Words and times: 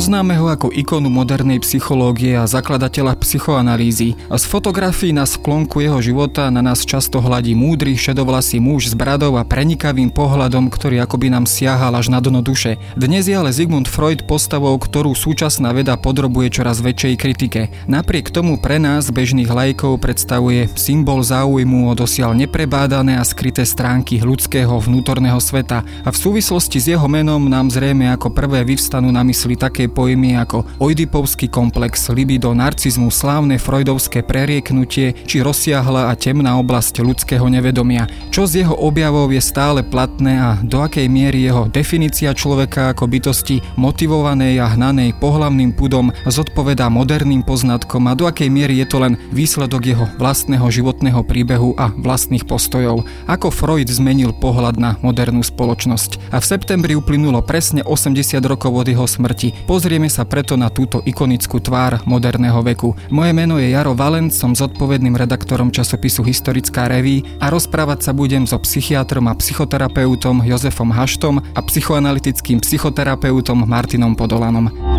Poznáme 0.00 0.32
ho 0.40 0.48
ako 0.48 0.72
ikonu 0.72 1.12
modernej 1.12 1.60
psychológie 1.60 2.32
a 2.32 2.48
zakladateľa 2.48 3.20
psychoanalýzy. 3.20 4.16
A 4.32 4.40
z 4.40 4.48
fotografií 4.48 5.12
na 5.12 5.28
sklonku 5.28 5.84
jeho 5.84 6.00
života 6.00 6.48
na 6.48 6.64
nás 6.64 6.88
často 6.88 7.20
hladí 7.20 7.52
múdry, 7.52 8.00
šedovlasý 8.00 8.64
muž 8.64 8.88
s 8.88 8.94
bradou 8.96 9.36
a 9.36 9.44
prenikavým 9.44 10.08
pohľadom, 10.08 10.72
ktorý 10.72 11.04
akoby 11.04 11.28
nám 11.28 11.44
siahal 11.44 11.92
až 11.92 12.08
na 12.08 12.16
dno 12.16 12.40
duše. 12.40 12.80
Dnes 12.96 13.28
je 13.28 13.36
ale 13.36 13.52
Sigmund 13.52 13.92
Freud 13.92 14.24
postavou, 14.24 14.72
ktorú 14.80 15.12
súčasná 15.12 15.68
veda 15.76 16.00
podrobuje 16.00 16.48
čoraz 16.48 16.80
väčšej 16.80 17.14
kritike. 17.20 17.68
Napriek 17.84 18.32
tomu 18.32 18.56
pre 18.56 18.80
nás, 18.80 19.12
bežných 19.12 19.52
lajkov, 19.52 20.00
predstavuje 20.00 20.72
symbol 20.80 21.20
záujmu 21.20 21.92
o 21.92 21.92
dosiaľ 21.92 22.40
neprebádané 22.40 23.20
a 23.20 23.24
skryté 23.28 23.68
stránky 23.68 24.16
ľudského 24.24 24.80
vnútorného 24.80 25.44
sveta. 25.44 25.84
A 25.84 26.08
v 26.08 26.16
súvislosti 26.16 26.80
s 26.80 26.88
jeho 26.88 27.04
menom 27.04 27.52
nám 27.52 27.68
zrejme 27.68 28.08
ako 28.16 28.32
prvé 28.32 28.64
vyvstanú 28.64 29.12
na 29.12 29.20
mysli 29.28 29.60
také 29.60 29.89
pojmy 29.90 30.38
ako 30.38 30.64
oidipovský 30.78 31.50
komplex, 31.50 32.08
libido, 32.14 32.54
narcizmu, 32.54 33.10
slávne 33.10 33.58
freudovské 33.58 34.22
prerieknutie 34.22 35.12
či 35.26 35.42
rozsiahla 35.42 36.08
a 36.08 36.14
temná 36.14 36.56
oblasť 36.62 37.02
ľudského 37.02 37.44
nevedomia. 37.50 38.06
Čo 38.30 38.46
z 38.46 38.64
jeho 38.64 38.78
objavov 38.78 39.34
je 39.34 39.42
stále 39.42 39.82
platné 39.82 40.38
a 40.38 40.50
do 40.62 40.80
akej 40.80 41.10
miery 41.10 41.42
jeho 41.44 41.66
definícia 41.66 42.30
človeka 42.30 42.94
ako 42.94 43.10
bytosti 43.10 43.60
motivovanej 43.74 44.62
a 44.62 44.72
hnanej 44.72 45.18
pohlavným 45.18 45.74
pudom 45.74 46.14
zodpovedá 46.24 46.86
moderným 46.86 47.42
poznatkom 47.42 48.06
a 48.06 48.14
do 48.14 48.30
akej 48.30 48.46
miery 48.46 48.78
je 48.80 48.86
to 48.86 49.02
len 49.02 49.18
výsledok 49.34 49.82
jeho 49.82 50.06
vlastného 50.16 50.64
životného 50.70 51.20
príbehu 51.26 51.74
a 51.74 51.90
vlastných 51.90 52.46
postojov. 52.46 53.02
Ako 53.26 53.50
Freud 53.50 53.90
zmenil 53.90 54.30
pohľad 54.30 54.78
na 54.78 54.94
modernú 55.02 55.42
spoločnosť. 55.42 56.30
A 56.30 56.38
v 56.38 56.48
septembri 56.48 56.92
uplynulo 56.94 57.42
presne 57.42 57.82
80 57.82 58.38
rokov 58.46 58.70
od 58.70 58.86
jeho 58.86 59.04
smrti. 59.08 59.66
Pozrieme 59.80 60.12
sa 60.12 60.28
preto 60.28 60.60
na 60.60 60.68
túto 60.68 61.00
ikonickú 61.08 61.56
tvár 61.56 62.04
moderného 62.04 62.60
veku. 62.60 62.92
Moje 63.08 63.32
meno 63.32 63.56
je 63.56 63.72
Jaro 63.72 63.96
Valent, 63.96 64.28
som 64.28 64.52
zodpovedným 64.52 65.16
redaktorom 65.16 65.72
časopisu 65.72 66.20
Historická 66.20 66.84
reví 66.84 67.24
a 67.40 67.48
rozprávať 67.48 68.04
sa 68.04 68.12
budem 68.12 68.44
so 68.44 68.60
psychiatrom 68.60 69.32
a 69.32 69.34
psychoterapeutom 69.40 70.44
Jozefom 70.44 70.92
Haštom 70.92 71.40
a 71.56 71.60
psychoanalytickým 71.64 72.60
psychoterapeutom 72.60 73.64
Martinom 73.64 74.12
Podolanom. 74.12 74.89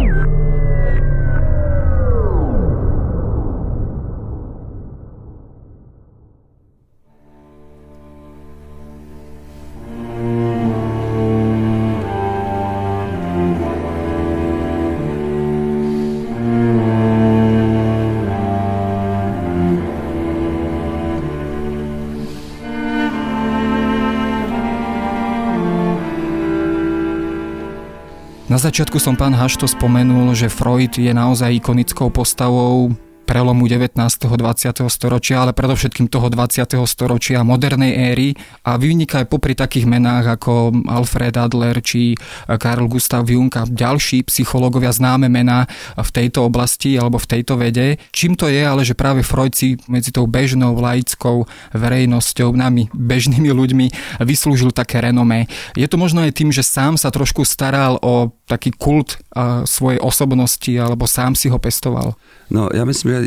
Začiatku 28.62 29.02
som 29.02 29.18
pán 29.18 29.34
Hašto 29.34 29.66
spomenul, 29.66 30.38
že 30.38 30.46
Freud 30.46 30.94
je 30.94 31.10
naozaj 31.10 31.66
ikonickou 31.66 32.14
postavou 32.14 32.94
prelomu 33.32 33.64
19. 33.64 33.96
20. 33.96 34.92
storočia, 34.92 35.40
ale 35.40 35.56
predovšetkým 35.56 36.12
toho 36.12 36.28
20. 36.28 36.68
storočia, 36.84 37.48
modernej 37.48 37.96
éry 37.96 38.30
a 38.68 38.76
vyniká 38.76 39.24
aj 39.24 39.32
popri 39.32 39.56
takých 39.56 39.88
menách 39.88 40.36
ako 40.36 40.76
Alfred 40.92 41.40
Adler 41.40 41.80
či 41.80 42.20
Karl 42.46 42.92
Gustav 42.92 43.24
Jung 43.24 43.48
a 43.56 43.64
ďalší 43.64 44.28
psychológovia 44.28 44.92
známe 44.92 45.32
mená 45.32 45.64
v 45.96 46.10
tejto 46.12 46.44
oblasti 46.44 47.00
alebo 47.00 47.24
v 47.24 47.40
tejto 47.40 47.56
vede. 47.56 48.04
Čím 48.12 48.36
to 48.36 48.52
je, 48.52 48.68
ale 48.68 48.84
že 48.84 49.00
práve 49.00 49.24
Freud 49.24 49.56
si 49.56 49.80
medzi 49.88 50.12
tou 50.12 50.28
bežnou 50.28 50.76
laickou 50.76 51.48
verejnosťou, 51.72 52.52
nami 52.52 52.92
bežnými 52.92 53.48
ľuďmi 53.48 53.86
vyslúžil 54.28 54.76
také 54.76 55.00
renomé. 55.00 55.48
Je 55.80 55.88
to 55.88 55.96
možno 55.96 56.20
aj 56.20 56.36
tým, 56.36 56.52
že 56.52 56.68
sám 56.68 57.00
sa 57.00 57.08
trošku 57.08 57.48
staral 57.48 57.96
o 58.04 58.28
taký 58.52 58.76
kult 58.76 59.16
svojej 59.64 60.04
osobnosti 60.04 60.76
alebo 60.76 61.08
sám 61.08 61.40
si 61.40 61.48
ho 61.48 61.56
pestoval? 61.56 62.20
No 62.52 62.68
ja 62.68 62.84
myslím, 62.84 63.08
že 63.08 63.20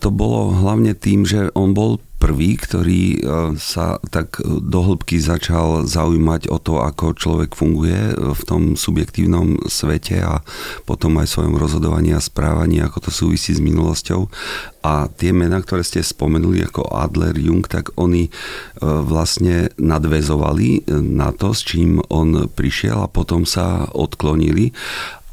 to 0.00 0.08
bolo 0.08 0.56
hlavne 0.56 0.96
tým, 0.96 1.28
že 1.28 1.52
on 1.52 1.76
bol 1.76 2.00
prvý, 2.20 2.60
ktorý 2.60 3.04
e, 3.16 3.18
sa 3.56 3.96
tak 4.12 4.44
do 4.44 4.80
hĺbky 4.84 5.16
začal 5.16 5.88
zaujímať 5.88 6.52
o 6.52 6.60
to, 6.60 6.84
ako 6.84 7.16
človek 7.16 7.56
funguje 7.56 8.12
v 8.12 8.42
tom 8.44 8.76
subjektívnom 8.76 9.64
svete 9.64 10.20
a 10.20 10.44
potom 10.84 11.16
aj 11.16 11.32
svojom 11.32 11.56
rozhodovaní 11.56 12.12
a 12.12 12.20
správaní, 12.20 12.84
ako 12.84 13.08
to 13.08 13.10
súvisí 13.10 13.56
s 13.56 13.64
minulosťou. 13.64 14.28
A 14.84 15.08
tie 15.08 15.32
mená, 15.32 15.60
ktoré 15.60 15.80
ste 15.80 16.04
spomenuli 16.04 16.64
ako 16.64 16.88
Adler, 16.92 17.36
Jung, 17.40 17.64
tak 17.64 17.96
oni 17.96 18.28
e, 18.28 18.30
vlastne 18.84 19.72
nadvezovali 19.80 20.92
na 21.00 21.32
to, 21.32 21.56
s 21.56 21.64
čím 21.64 22.04
on 22.12 22.52
prišiel 22.52 23.00
a 23.00 23.08
potom 23.08 23.48
sa 23.48 23.88
odklonili 23.96 24.76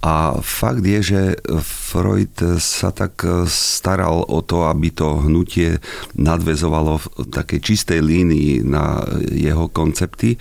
a 0.01 0.37
fakt 0.45 0.85
je, 0.85 0.99
že 1.01 1.21
Freud 1.63 2.37
sa 2.61 2.93
tak 2.93 3.25
staral 3.49 4.21
o 4.29 4.39
to, 4.45 4.69
aby 4.69 4.93
to 4.93 5.25
hnutie 5.25 5.81
nadvezovalo 6.13 7.01
v 7.01 7.05
takej 7.33 7.59
čistej 7.59 7.99
línii 8.05 8.61
na 8.61 9.01
jeho 9.33 9.65
koncepty 9.67 10.37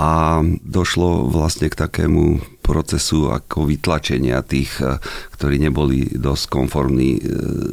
a 0.00 0.40
došlo 0.64 1.28
vlastne 1.28 1.68
k 1.68 1.76
takému 1.76 2.40
procesu 2.70 3.34
ako 3.34 3.66
vytlačenia 3.66 4.46
tých, 4.46 4.78
eh, 4.78 5.02
ktorí 5.34 5.58
neboli 5.58 6.06
dosť 6.14 6.44
konformní 6.46 7.18
eh, 7.18 7.22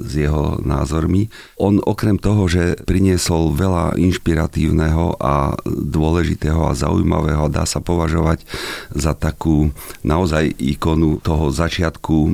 s 0.01 0.11
jeho 0.17 0.57
názormi. 0.65 1.29
On 1.61 1.77
okrem 1.77 2.17
toho, 2.17 2.49
že 2.49 2.81
priniesol 2.81 3.53
veľa 3.53 3.93
inšpiratívneho 4.01 5.21
a 5.21 5.53
dôležitého 5.69 6.65
a 6.65 6.73
zaujímavého, 6.73 7.53
dá 7.53 7.69
sa 7.69 7.77
považovať 7.77 8.41
za 8.97 9.13
takú 9.13 9.69
naozaj 10.01 10.57
ikonu 10.57 11.21
toho 11.21 11.53
začiatku 11.53 12.15
eh, 12.25 12.33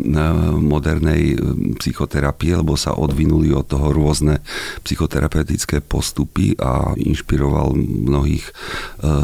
modernej 0.55 1.35
psychoterapie, 1.83 2.55
lebo 2.55 2.79
sa 2.79 2.95
odvinuli 2.95 3.51
od 3.51 3.67
toho 3.67 3.91
rôzne 3.91 4.39
psychoterapeutické 4.87 5.83
postupy 5.83 6.55
a 6.61 6.95
inšpiroval 6.95 7.75
mnohých 7.75 8.45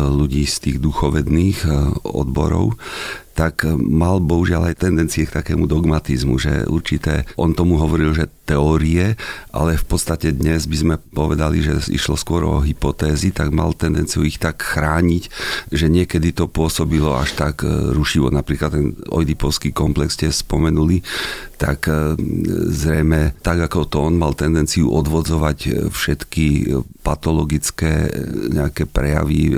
ľudí 0.09 0.43
z 0.49 0.55
tých 0.59 0.77
duchovedných 0.81 1.63
odborov 2.03 2.75
tak 3.39 3.63
mal 3.79 4.19
bohužiaľ 4.19 4.67
aj 4.67 4.83
tendencie 4.83 5.23
k 5.23 5.39
takému 5.39 5.63
dogmatizmu, 5.63 6.35
že 6.35 6.67
určité, 6.67 7.23
on 7.39 7.55
tomu 7.55 7.79
hovoril, 7.79 8.11
že 8.11 8.27
teórie, 8.43 9.15
ale 9.55 9.79
v 9.79 9.85
podstate 9.87 10.35
dnes 10.35 10.67
by 10.67 10.75
sme 10.75 10.95
povedali, 11.15 11.63
že 11.63 11.79
išlo 11.87 12.19
skôr 12.19 12.43
o 12.43 12.59
hypotézy, 12.59 13.31
tak 13.31 13.55
mal 13.55 13.71
tendenciu 13.71 14.27
ich 14.27 14.43
tak 14.43 14.59
chrániť, 14.59 15.23
že 15.71 15.87
niekedy 15.87 16.35
to 16.35 16.51
pôsobilo 16.51 17.15
až 17.15 17.39
tak 17.39 17.63
e, 17.63 17.95
rušivo. 17.95 18.27
Napríklad 18.27 18.75
ten 18.75 18.99
oidipovský 19.07 19.71
komplex 19.71 20.19
ste 20.19 20.35
spomenuli, 20.35 20.99
tak 21.55 21.87
e, 21.87 22.19
zrejme 22.67 23.39
tak 23.39 23.71
ako 23.71 23.87
to 23.87 23.97
on 24.03 24.19
mal 24.19 24.35
tendenciu 24.35 24.91
odvodzovať 24.91 25.87
všetky 25.95 26.47
patologické 27.09 28.05
nejaké 28.53 28.85
prejavy 28.85 29.57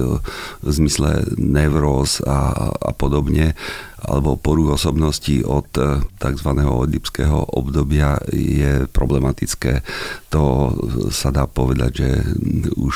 v 0.64 0.68
zmysle 0.72 1.36
nevróz 1.36 2.24
a, 2.24 2.72
a 2.72 2.92
podobne, 2.96 3.60
alebo 4.02 4.40
poruch 4.40 4.82
osobnosti 4.82 5.46
od 5.46 5.70
eh, 5.78 6.02
tzv. 6.18 6.50
oedipského 6.58 7.54
obdobia 7.54 8.18
je 8.34 8.90
problematické. 8.90 9.86
To 10.34 10.74
sa 11.12 11.30
dá 11.30 11.46
povedať, 11.46 11.92
že 11.92 12.10
už 12.74 12.96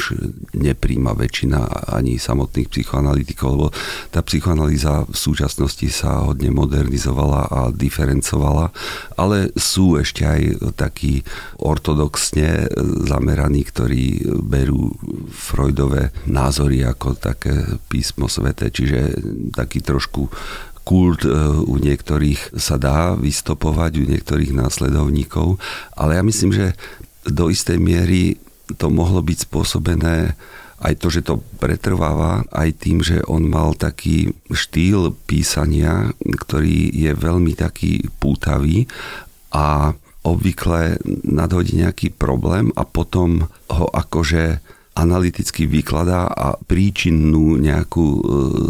nepríjma 0.56 1.14
väčšina 1.14 1.92
ani 1.94 2.18
samotných 2.18 2.72
psychoanalytikov, 2.72 3.50
lebo 3.54 3.68
tá 4.10 4.24
psychoanalýza 4.24 5.06
v 5.06 5.18
súčasnosti 5.18 5.88
sa 5.92 6.26
hodne 6.26 6.50
modernizovala 6.50 7.42
a 7.52 7.60
diferencovala, 7.70 8.72
ale 9.20 9.52
sú 9.60 10.00
ešte 10.00 10.24
aj 10.24 10.42
takí 10.80 11.22
ortodoxne 11.60 12.72
zameraní, 13.06 13.68
ktorí 13.68 14.26
berú 14.48 14.96
Freudové 15.36 16.16
názory 16.26 16.88
ako 16.88 17.20
také 17.20 17.54
písmo 17.92 18.32
svete, 18.32 18.72
čiže 18.72 19.20
taký 19.52 19.84
trošku 19.84 20.32
kult 20.86 21.26
e, 21.26 21.34
u 21.66 21.76
niektorých 21.82 22.56
sa 22.56 22.78
dá 22.78 23.18
vystopovať, 23.18 24.00
u 24.00 24.06
niektorých 24.06 24.54
následovníkov, 24.54 25.58
ale 25.98 26.16
ja 26.16 26.24
myslím, 26.24 26.54
že 26.54 26.78
do 27.26 27.50
istej 27.50 27.82
miery 27.82 28.38
to 28.78 28.94
mohlo 28.94 29.26
byť 29.26 29.50
spôsobené 29.50 30.38
aj 30.86 30.94
to, 31.02 31.08
že 31.10 31.26
to 31.26 31.42
pretrváva, 31.58 32.46
aj 32.54 32.70
tým, 32.78 33.02
že 33.02 33.24
on 33.26 33.48
mal 33.48 33.74
taký 33.74 34.36
štýl 34.52 35.16
písania, 35.26 36.14
ktorý 36.22 36.94
je 36.94 37.12
veľmi 37.16 37.58
taký 37.58 38.06
pútavý 38.22 38.86
a 39.56 39.96
obvykle 40.26 41.00
nadhodí 41.26 41.80
nejaký 41.80 42.14
problém 42.14 42.74
a 42.76 42.84
potom 42.84 43.46
ho 43.70 43.88
akože 43.94 44.60
analyticky 44.96 45.68
vykladá 45.68 46.32
a 46.32 46.56
príčinnú 46.56 47.60
nejakú 47.60 48.08
e, 48.08 48.22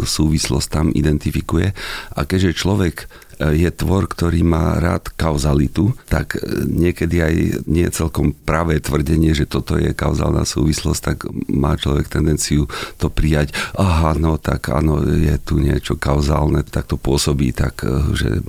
súvislosť 0.02 0.68
tam 0.68 0.86
identifikuje. 0.90 1.70
A 2.18 2.20
keďže 2.26 2.58
človek 2.58 3.06
je 3.40 3.70
tvor, 3.72 4.08
ktorý 4.08 4.40
má 4.46 4.80
rád 4.80 5.12
kauzalitu, 5.14 5.92
tak 6.08 6.40
niekedy 6.66 7.16
aj 7.20 7.34
nie 7.68 7.84
je 7.88 7.96
celkom 7.96 8.32
pravé 8.32 8.80
tvrdenie, 8.80 9.36
že 9.36 9.44
toto 9.44 9.76
je 9.76 9.92
kauzálna 9.92 10.48
súvislosť, 10.48 11.00
tak 11.00 11.18
má 11.50 11.76
človek 11.76 12.08
tendenciu 12.08 12.70
to 12.96 13.12
prijať. 13.12 13.52
Aha, 13.76 14.16
no 14.16 14.40
tak 14.40 14.72
áno, 14.72 15.02
je 15.04 15.36
tu 15.42 15.60
niečo 15.60 15.98
kauzálne, 15.98 16.64
tak 16.64 16.88
to 16.88 16.96
pôsobí 16.96 17.52
tak, 17.52 17.84
že 18.16 18.40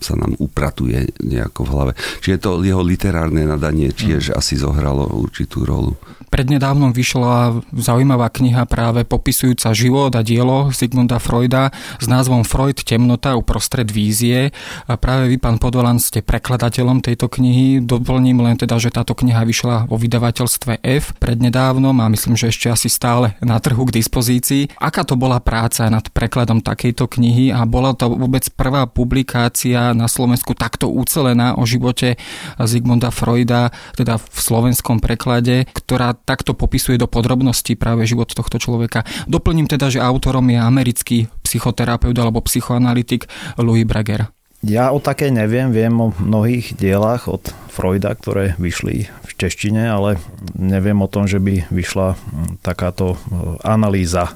sa 0.00 0.16
nám 0.18 0.34
upratuje 0.40 1.14
nejako 1.20 1.60
v 1.64 1.70
hlave. 1.70 1.92
Čiže 2.20 2.42
to 2.42 2.50
jeho 2.64 2.82
literárne 2.84 3.46
nadanie 3.46 3.92
tiež 3.92 4.32
mm. 4.32 4.36
asi 4.36 4.54
zohralo 4.56 5.08
určitú 5.14 5.64
rolu. 5.64 5.96
Prednedávnom 6.32 6.90
vyšla 6.90 7.62
zaujímavá 7.78 8.26
kniha 8.26 8.66
práve 8.66 9.06
popisujúca 9.06 9.70
život 9.70 10.10
a 10.18 10.26
dielo 10.26 10.74
Sigmunda 10.74 11.22
Freuda 11.22 11.70
s 12.02 12.10
názvom 12.10 12.42
Freud 12.42 12.82
temnota 12.82 13.38
uprostred 13.38 13.86
vízie. 13.86 14.23
A 14.32 14.94
práve 14.96 15.28
vy, 15.28 15.36
pán 15.36 15.60
Podolan, 15.60 16.00
ste 16.00 16.24
prekladateľom 16.24 17.04
tejto 17.04 17.28
knihy. 17.28 17.84
Doplním 17.84 18.40
len 18.40 18.56
teda, 18.56 18.80
že 18.80 18.88
táto 18.88 19.12
kniha 19.12 19.44
vyšla 19.44 19.90
vo 19.90 20.00
vydavateľstve 20.00 20.80
F 20.80 21.12
prednedávnom 21.20 21.92
a 22.00 22.08
myslím, 22.08 22.38
že 22.38 22.48
ešte 22.48 22.72
asi 22.72 22.88
stále 22.88 23.36
na 23.44 23.60
trhu 23.60 23.84
k 23.84 24.00
dispozícii. 24.00 24.72
Aká 24.80 25.04
to 25.04 25.18
bola 25.18 25.42
práca 25.42 25.88
nad 25.90 26.06
prekladom 26.08 26.64
takejto 26.64 27.10
knihy 27.10 27.52
a 27.52 27.66
bola 27.68 27.92
to 27.92 28.12
vôbec 28.12 28.46
prvá 28.54 28.86
publikácia 28.88 29.92
na 29.92 30.06
Slovensku 30.06 30.54
takto 30.54 30.88
ucelená 30.88 31.58
o 31.58 31.66
živote 31.66 32.16
Sigmunda 32.60 33.10
Freuda, 33.10 33.74
teda 33.98 34.16
v 34.20 34.38
slovenskom 34.38 35.02
preklade, 35.02 35.66
ktorá 35.74 36.14
takto 36.14 36.54
popisuje 36.54 37.00
do 37.00 37.10
podrobností 37.10 37.74
práve 37.74 38.06
život 38.06 38.30
tohto 38.30 38.60
človeka. 38.60 39.02
Doplním 39.26 39.66
teda, 39.66 39.90
že 39.90 40.04
autorom 40.04 40.46
je 40.48 40.58
americký 40.60 41.18
psychoterapeut 41.54 42.18
alebo 42.18 42.42
psychoanalytik 42.42 43.30
Louis 43.62 43.86
Brager. 43.86 44.26
Ja 44.64 44.90
o 44.90 44.98
také 44.98 45.30
neviem, 45.30 45.70
viem 45.70 45.92
o 46.00 46.10
mnohých 46.10 46.74
dielach 46.74 47.30
od 47.30 47.52
Freuda, 47.70 48.16
ktoré 48.16 48.56
vyšli 48.58 49.06
v 49.06 49.30
češtine, 49.38 49.86
ale 49.86 50.16
neviem 50.56 50.98
o 50.98 51.06
tom, 51.06 51.28
že 51.28 51.36
by 51.36 51.68
vyšla 51.68 52.16
takáto 52.64 53.14
e, 53.14 53.18
analýza 53.60 54.32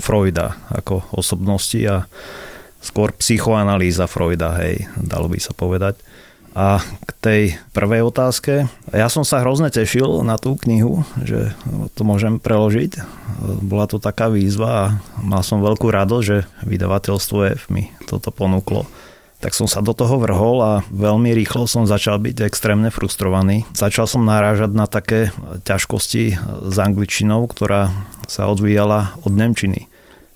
Freuda 0.00 0.56
ako 0.72 1.12
osobnosti 1.12 1.76
a 1.84 2.08
skôr 2.80 3.12
psychoanalýza 3.20 4.08
Freuda, 4.08 4.56
hej, 4.64 4.88
dalo 4.96 5.28
by 5.28 5.36
sa 5.36 5.52
povedať. 5.52 6.00
A 6.50 6.82
k 6.82 7.10
tej 7.22 7.42
prvej 7.70 8.02
otázke, 8.02 8.66
ja 8.90 9.06
som 9.06 9.22
sa 9.22 9.38
hrozne 9.40 9.70
tešil 9.70 10.26
na 10.26 10.34
tú 10.34 10.58
knihu, 10.66 11.06
že 11.22 11.54
to 11.94 12.02
môžem 12.02 12.42
preložiť. 12.42 12.98
Bola 13.62 13.86
to 13.86 14.02
taká 14.02 14.26
výzva 14.26 14.68
a 14.70 14.84
mal 15.22 15.46
som 15.46 15.62
veľkú 15.62 15.86
radosť, 15.86 16.24
že 16.26 16.38
vydavateľstvo 16.66 17.38
F 17.54 17.70
mi 17.70 17.94
toto 18.10 18.34
ponúklo. 18.34 18.84
Tak 19.40 19.56
som 19.56 19.64
sa 19.64 19.80
do 19.80 19.96
toho 19.96 20.20
vrhol 20.20 20.60
a 20.60 20.72
veľmi 20.92 21.32
rýchlo 21.32 21.64
som 21.64 21.88
začal 21.88 22.20
byť 22.20 22.44
extrémne 22.44 22.92
frustrovaný. 22.92 23.64
Začal 23.72 24.04
som 24.04 24.26
narážať 24.26 24.74
na 24.74 24.84
také 24.84 25.32
ťažkosti 25.64 26.36
s 26.68 26.76
angličtinou, 26.76 27.48
ktorá 27.48 27.88
sa 28.28 28.50
odvíjala 28.52 29.16
od 29.24 29.32
Nemčiny 29.32 29.88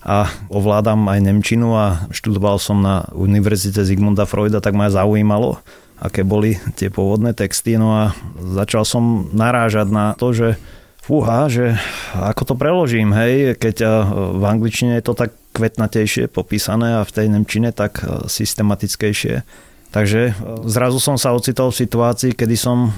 a 0.05 0.29
ovládam 0.53 1.05
aj 1.09 1.21
Nemčinu 1.21 1.77
a 1.77 2.09
študoval 2.13 2.61
som 2.61 2.81
na 2.81 3.09
Univerzite 3.13 3.85
Zigmunda 3.85 4.25
Freuda, 4.29 4.61
tak 4.61 4.77
ma 4.77 4.93
zaujímalo, 4.93 5.61
aké 5.99 6.27
boli 6.27 6.59
tie 6.75 6.91
pôvodné 6.91 7.35
texty. 7.35 7.79
No 7.79 7.95
a 7.95 8.03
začal 8.39 8.83
som 8.83 9.31
narážať 9.31 9.89
na 9.91 10.19
to, 10.19 10.35
že 10.35 10.49
fúha, 11.05 11.53
že 11.53 11.77
ako 12.17 12.43
to 12.49 12.55
preložím, 12.57 13.13
hej, 13.13 13.61
keď 13.61 13.77
v 14.35 14.45
angličtine 14.49 14.97
je 14.97 15.05
to 15.05 15.13
tak 15.13 15.37
kvetnatejšie 15.53 16.33
popísané 16.33 16.99
a 16.99 17.07
v 17.07 17.15
tej 17.15 17.27
nemčine 17.29 17.77
tak 17.77 18.01
systematickejšie. 18.27 19.45
Takže 19.95 20.35
zrazu 20.67 20.99
som 20.99 21.15
sa 21.15 21.31
ocitol 21.31 21.71
v 21.71 21.87
situácii, 21.87 22.35
kedy 22.35 22.59
som 22.59 22.91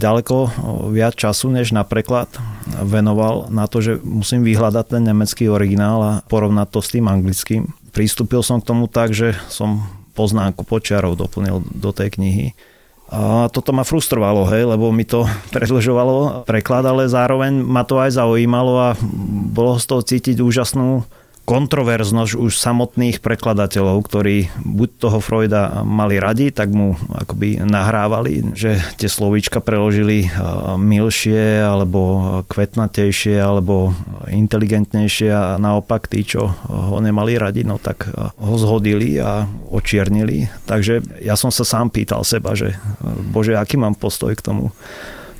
ďaleko 0.00 0.48
viac 0.88 1.12
času 1.12 1.52
než 1.52 1.76
na 1.76 1.84
preklad 1.84 2.32
venoval 2.80 3.52
na 3.52 3.68
to, 3.68 3.84
že 3.84 4.00
musím 4.00 4.46
vyhľadať 4.48 4.84
ten 4.88 5.02
nemecký 5.04 5.52
originál 5.52 6.00
a 6.00 6.12
porovnať 6.24 6.68
to 6.72 6.80
s 6.80 6.88
tým 6.88 7.04
anglickým. 7.04 7.68
Pristúpil 7.92 8.40
som 8.40 8.64
k 8.64 8.68
tomu 8.70 8.88
tak, 8.88 9.12
že 9.12 9.36
som 9.52 9.84
poznámku 10.18 10.66
počiarov 10.66 11.14
doplnil 11.14 11.62
do 11.62 11.94
tej 11.94 12.18
knihy. 12.18 12.46
A 13.08 13.48
toto 13.48 13.72
ma 13.72 13.86
frustrovalo, 13.86 14.44
hej, 14.50 14.66
lebo 14.66 14.90
mi 14.90 15.06
to 15.06 15.22
predlžovalo 15.54 16.42
preklad, 16.42 16.82
ale 16.82 17.06
zároveň 17.06 17.62
ma 17.62 17.86
to 17.86 18.02
aj 18.02 18.18
zaujímalo 18.18 18.72
a 18.74 18.88
bolo 19.54 19.78
z 19.78 19.86
toho 19.86 20.02
cítiť 20.02 20.42
úžasnú 20.42 21.06
kontroverznosť 21.48 22.36
už 22.36 22.60
samotných 22.60 23.24
prekladateľov, 23.24 24.04
ktorí 24.04 24.52
buď 24.68 24.88
toho 25.00 25.18
Freuda 25.24 25.80
mali 25.80 26.20
radi, 26.20 26.52
tak 26.52 26.68
mu 26.68 26.92
akoby 27.08 27.64
nahrávali, 27.64 28.52
že 28.52 28.76
tie 29.00 29.08
slovíčka 29.08 29.64
preložili 29.64 30.28
milšie 30.76 31.64
alebo 31.64 32.44
kvetnatejšie 32.52 33.40
alebo 33.40 33.96
inteligentnejšie 34.28 35.30
a 35.32 35.56
naopak 35.56 36.04
tí, 36.12 36.20
čo 36.20 36.52
ho 36.68 37.00
nemali 37.00 37.40
radi, 37.40 37.64
no 37.64 37.80
tak 37.80 38.12
ho 38.36 38.56
zhodili 38.60 39.16
a 39.16 39.48
očiernili. 39.72 40.52
Takže 40.68 41.24
ja 41.24 41.32
som 41.32 41.48
sa 41.48 41.64
sám 41.64 41.88
pýtal 41.88 42.28
seba, 42.28 42.52
že 42.52 42.76
bože, 43.32 43.56
aký 43.56 43.80
mám 43.80 43.96
postoj 43.96 44.36
k 44.36 44.44
tomu 44.44 44.68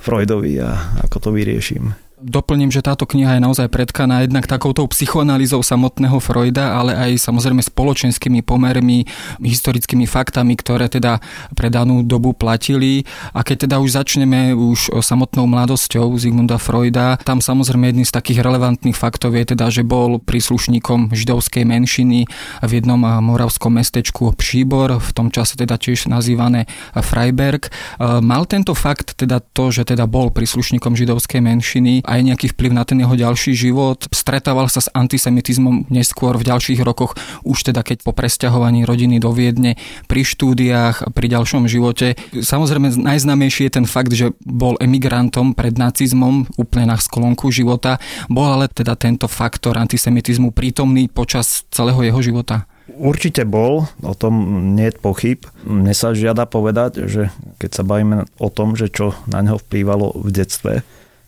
Freudovi 0.01 0.57
a 0.57 0.73
ako 1.05 1.17
to 1.21 1.29
vyrieším. 1.37 1.93
Doplním, 2.19 2.67
že 2.67 2.83
táto 2.83 3.07
kniha 3.07 3.39
je 3.39 3.45
naozaj 3.47 3.71
predkaná 3.71 4.27
jednak 4.27 4.43
takouto 4.43 4.83
psychoanalýzou 4.91 5.63
samotného 5.63 6.19
Freuda, 6.19 6.75
ale 6.75 6.91
aj 6.91 7.15
samozrejme 7.15 7.63
spoločenskými 7.63 8.43
pomermi, 8.43 9.07
historickými 9.39 10.03
faktami, 10.03 10.59
ktoré 10.59 10.91
teda 10.91 11.23
pre 11.55 11.71
danú 11.71 12.03
dobu 12.03 12.35
platili. 12.35 13.07
A 13.31 13.39
keď 13.39 13.71
teda 13.71 13.79
už 13.79 13.95
začneme 13.95 14.51
už 14.51 14.99
samotnou 14.99 15.47
mladosťou 15.47 16.11
Zigmunda 16.19 16.59
Freuda, 16.59 17.15
tam 17.23 17.39
samozrejme 17.39 17.87
jedným 17.87 18.07
z 18.11 18.11
takých 18.11 18.43
relevantných 18.43 18.99
faktov 18.99 19.39
je 19.39 19.55
teda, 19.55 19.71
že 19.71 19.87
bol 19.87 20.19
príslušníkom 20.19 21.15
židovskej 21.15 21.63
menšiny 21.63 22.27
v 22.59 22.71
jednom 22.75 22.99
moravskom 22.99 23.79
mestečku 23.79 24.35
Příbor, 24.35 24.99
v 24.99 25.11
tom 25.15 25.31
čase 25.31 25.55
teda 25.55 25.79
tiež 25.79 26.11
nazývané 26.11 26.67
Freiberg. 26.99 27.71
Mal 28.03 28.43
tento 28.43 28.75
fakt 28.75 29.15
teda 29.15 29.39
to, 29.39 29.71
že 29.71 29.87
teda 29.87 30.03
bol 30.03 30.35
príslušníkom 30.35 30.99
židovskej 30.99 31.39
menšiny 31.39 32.03
aj 32.09 32.19
nejaký 32.25 32.47
vplyv 32.57 32.71
na 32.73 32.83
ten 32.83 32.97
jeho 32.97 33.13
ďalší 33.13 33.53
život. 33.53 34.09
Stretával 34.09 34.65
sa 34.73 34.81
s 34.81 34.89
antisemitizmom 34.89 35.93
neskôr 35.93 36.33
v 36.41 36.49
ďalších 36.49 36.81
rokoch, 36.81 37.13
už 37.45 37.69
teda 37.69 37.85
keď 37.85 38.01
po 38.01 38.17
presťahovaní 38.17 38.83
rodiny 38.89 39.21
do 39.21 39.29
Viedne, 39.29 39.77
pri 40.09 40.25
štúdiách, 40.25 41.13
pri 41.13 41.27
ďalšom 41.29 41.69
živote. 41.69 42.17
Samozrejme 42.33 42.97
najznámejší 42.97 43.69
je 43.69 43.73
ten 43.77 43.85
fakt, 43.85 44.11
že 44.17 44.33
bol 44.41 44.73
emigrantom 44.81 45.53
pred 45.53 45.77
nacizmom 45.77 46.49
úplne 46.57 46.89
na 46.89 46.97
sklonku 46.97 47.53
života. 47.53 48.01
Bol 48.25 48.49
ale 48.49 48.65
teda 48.73 48.97
tento 48.97 49.29
faktor 49.29 49.77
antisemitizmu 49.77 50.49
prítomný 50.49 51.05
počas 51.05 51.69
celého 51.69 52.01
jeho 52.01 52.19
života? 52.25 52.65
Určite 52.89 53.45
bol, 53.45 53.85
o 54.01 54.13
tom 54.17 54.33
nie 54.73 54.89
je 54.89 54.97
pochyb. 54.97 55.45
Mne 55.61 55.93
sa 55.93 56.17
žiada 56.17 56.49
povedať, 56.49 57.05
že 57.05 57.29
keď 57.61 57.69
sa 57.69 57.83
bavíme 57.85 58.25
o 58.41 58.49
tom, 58.49 58.73
že 58.73 58.89
čo 58.89 59.13
na 59.29 59.45
neho 59.45 59.61
vplývalo 59.61 60.17
v 60.17 60.29
detstve, 60.33 60.73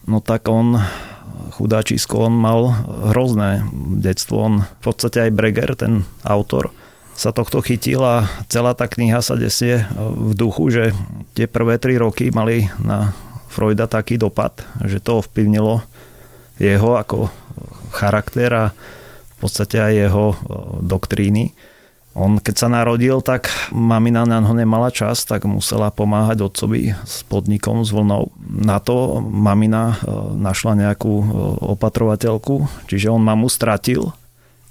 no 0.05 0.24
tak 0.24 0.48
on 0.50 0.79
chudáčisko, 1.51 2.31
on 2.31 2.36
mal 2.38 2.74
hrozné 3.13 3.65
detstvo. 4.01 4.36
On 4.41 4.55
v 4.63 4.81
podstate 4.81 5.29
aj 5.29 5.36
Breger, 5.36 5.75
ten 5.75 6.08
autor, 6.25 6.72
sa 7.13 7.36
tohto 7.36 7.62
chytil 7.62 8.01
a 8.01 8.25
celá 8.48 8.74
tá 8.74 8.88
kniha 8.88 9.20
sa 9.22 9.36
desie 9.38 9.86
v 10.00 10.31
duchu, 10.34 10.72
že 10.72 10.84
tie 11.38 11.46
prvé 11.46 11.77
tri 11.77 12.00
roky 12.00 12.31
mali 12.34 12.65
na 12.81 13.13
Freuda 13.51 13.86
taký 13.86 14.15
dopad, 14.15 14.63
že 14.88 15.03
to 15.03 15.20
ovplyvnilo 15.20 15.84
jeho 16.55 16.96
ako 16.96 17.27
charakter 17.91 18.50
a 18.55 18.65
v 18.72 19.36
podstate 19.43 19.75
aj 19.75 19.93
jeho 20.08 20.25
doktríny. 20.79 21.51
On 22.12 22.44
keď 22.44 22.56
sa 22.60 22.68
narodil, 22.68 23.24
tak 23.24 23.48
mamina 23.72 24.27
na 24.27 24.44
ho 24.44 24.51
nemala 24.51 24.91
čas, 24.91 25.24
tak 25.24 25.48
musela 25.48 25.96
pomáhať 25.96 26.44
otcovi 26.44 26.91
s 27.08 27.24
podnikom, 27.24 27.88
s 27.88 27.96
vlnou. 27.96 28.36
Na 28.51 28.84
to 28.84 29.24
mamina 29.24 29.96
e, 29.96 30.12
našla 30.36 30.75
nejakú 30.75 31.13
e, 31.24 31.25
opatrovateľku, 31.72 32.68
čiže 32.91 33.08
on 33.08 33.24
mamu 33.24 33.48
stratil. 33.48 34.12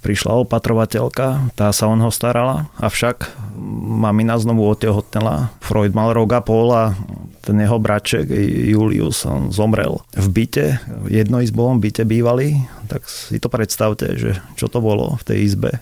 Prišla 0.05 0.45
opatrovateľka, 0.45 1.53
tá 1.57 1.69
sa 1.73 1.85
on 1.89 2.01
ho 2.01 2.13
starala, 2.13 2.69
avšak 2.77 3.33
mamina 4.01 4.37
znovu 4.37 4.65
otehotnela. 4.65 5.53
Freud 5.61 5.93
mal 5.97 6.13
rok 6.13 6.37
a 6.37 6.41
pol 6.41 6.73
a 6.73 6.93
ten 7.41 7.57
jeho 7.57 7.81
braček 7.81 8.29
Julius 8.69 9.25
on 9.25 9.49
zomrel 9.49 10.01
v 10.13 10.27
byte, 10.29 10.67
jednoizbovom 11.09 11.81
byte 11.81 12.05
bývali, 12.05 12.65
tak 12.85 13.05
si 13.09 13.41
to 13.41 13.49
predstavte, 13.49 14.13
že 14.13 14.37
čo 14.57 14.69
to 14.69 14.77
bolo 14.77 15.17
v 15.21 15.25
tej 15.25 15.37
izbe 15.49 15.81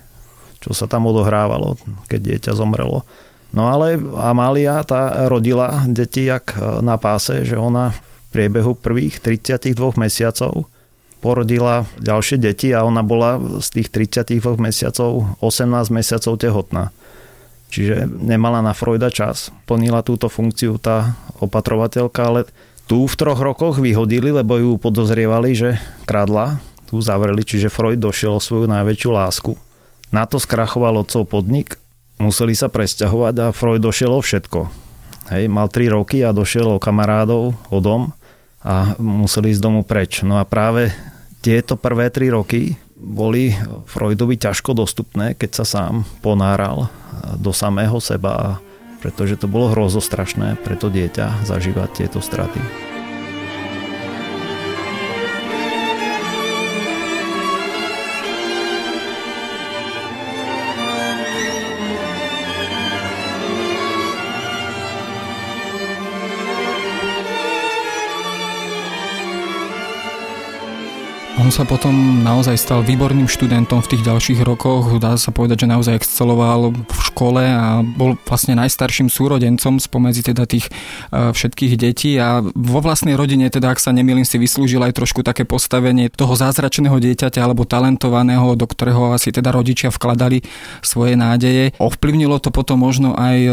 čo 0.59 0.75
sa 0.75 0.85
tam 0.85 1.07
odohrávalo, 1.07 1.79
keď 2.11 2.19
dieťa 2.19 2.51
zomrelo. 2.55 3.07
No 3.49 3.71
ale 3.71 3.97
Amália 4.19 4.77
tá 4.85 5.25
rodila 5.25 5.81
deti 5.89 6.29
jak 6.29 6.53
e, 6.53 6.85
na 6.85 7.01
páse, 7.01 7.41
že 7.47 7.57
ona 7.57 7.97
v 7.97 7.99
priebehu 8.29 8.77
prvých 8.77 9.17
32 9.25 9.73
mesiacov 9.97 10.69
porodila 11.19 11.83
ďalšie 11.99 12.37
deti 12.39 12.71
a 12.71 12.85
ona 12.85 13.03
bola 13.03 13.41
z 13.59 13.67
tých 13.81 13.87
32 13.91 14.39
mesiacov 14.61 15.35
18 15.41 15.89
mesiacov 15.91 16.33
tehotná. 16.39 16.95
čiže 17.69 18.07
nemala 18.07 18.61
na 18.61 18.77
Freuda 18.77 19.09
čas. 19.09 19.51
Plnila 19.65 20.05
túto 20.05 20.29
funkciu 20.29 20.77
tá 20.77 21.17
opatrovateľka, 21.41 22.21
ale 22.21 22.39
tu 22.89 23.05
v 23.05 23.15
troch 23.17 23.37
rokoch 23.37 23.77
vyhodili, 23.77 24.33
lebo 24.33 24.57
ju 24.57 24.71
podozrievali, 24.81 25.53
že 25.53 25.69
kradla. 26.09 26.57
Tu 26.89 26.97
zavreli, 26.97 27.45
čiže 27.45 27.69
Freud 27.69 28.01
došiel 28.01 28.33
o 28.33 28.41
svoju 28.41 28.65
najväčšiu 28.65 29.09
lásku. 29.13 29.53
Na 30.09 30.25
to 30.25 30.41
skrachoval 30.41 31.05
otcov 31.05 31.29
podnik, 31.29 31.77
museli 32.17 32.57
sa 32.57 32.65
presťahovať 32.65 33.35
a 33.45 33.53
Freud 33.53 33.85
došiel 33.85 34.09
o 34.09 34.21
všetko. 34.21 34.69
Hej, 35.29 35.45
mal 35.45 35.69
3 35.69 35.93
roky 35.93 36.25
a 36.25 36.33
došiel 36.33 36.65
o 36.65 36.81
kamarádov, 36.81 37.53
o 37.53 37.77
dom 37.77 38.17
a 38.65 38.97
museli 38.97 39.53
ísť 39.53 39.61
domu 39.61 39.85
preč. 39.85 40.25
No 40.25 40.41
a 40.41 40.49
práve 40.49 40.89
tieto 41.45 41.77
prvé 41.77 42.09
3 42.09 42.33
roky 42.33 42.73
boli 42.97 43.53
Freudovi 43.87 44.35
ťažko 44.35 44.73
dostupné, 44.73 45.37
keď 45.37 45.63
sa 45.63 45.65
sám 45.65 46.03
ponáral 46.25 46.89
do 47.37 47.53
samého 47.53 48.01
seba, 48.01 48.59
pretože 48.99 49.39
to 49.39 49.47
bolo 49.47 49.71
hrozostrašné 49.71 50.59
pre 50.65 50.75
to 50.75 50.91
dieťa 50.91 51.47
zažívať 51.47 51.89
tieto 51.95 52.19
straty. 52.19 52.88
On 71.49 71.65
sa 71.65 71.65
potom 71.65 72.21
naozaj 72.21 72.61
stal 72.61 72.85
výborným 72.85 73.25
študentom 73.25 73.81
v 73.81 73.97
tých 73.97 74.05
ďalších 74.05 74.45
rokoch. 74.45 75.01
Dá 75.01 75.17
sa 75.17 75.33
povedať, 75.33 75.65
že 75.65 75.73
naozaj 75.73 75.97
exceloval 75.97 76.77
v 76.77 76.99
škole 77.01 77.41
a 77.41 77.81
bol 77.81 78.21
vlastne 78.21 78.53
najstarším 78.53 79.09
súrodencom 79.09 79.81
spomedzi 79.81 80.29
teda 80.29 80.45
tých 80.45 80.69
e, 80.69 81.33
všetkých 81.33 81.73
detí 81.73 82.21
a 82.21 82.45
vo 82.45 82.85
vlastnej 82.85 83.17
rodine, 83.17 83.49
teda 83.49 83.73
ak 83.73 83.81
sa 83.81 83.89
nemýlim, 83.89 84.29
si 84.29 84.37
vyslúžil 84.37 84.77
aj 84.85 84.93
trošku 84.93 85.25
také 85.25 85.41
postavenie 85.41 86.13
toho 86.13 86.37
zázračného 86.37 86.93
dieťaťa 87.01 87.41
alebo 87.41 87.65
talentovaného, 87.65 88.53
do 88.53 88.69
ktorého 88.69 89.17
asi 89.17 89.33
teda 89.33 89.49
rodičia 89.49 89.89
vkladali 89.89 90.45
svoje 90.85 91.17
nádeje. 91.17 91.73
Ovplyvnilo 91.81 92.37
to 92.37 92.53
potom 92.53 92.85
možno 92.85 93.17
aj 93.17 93.37
e, 93.41 93.49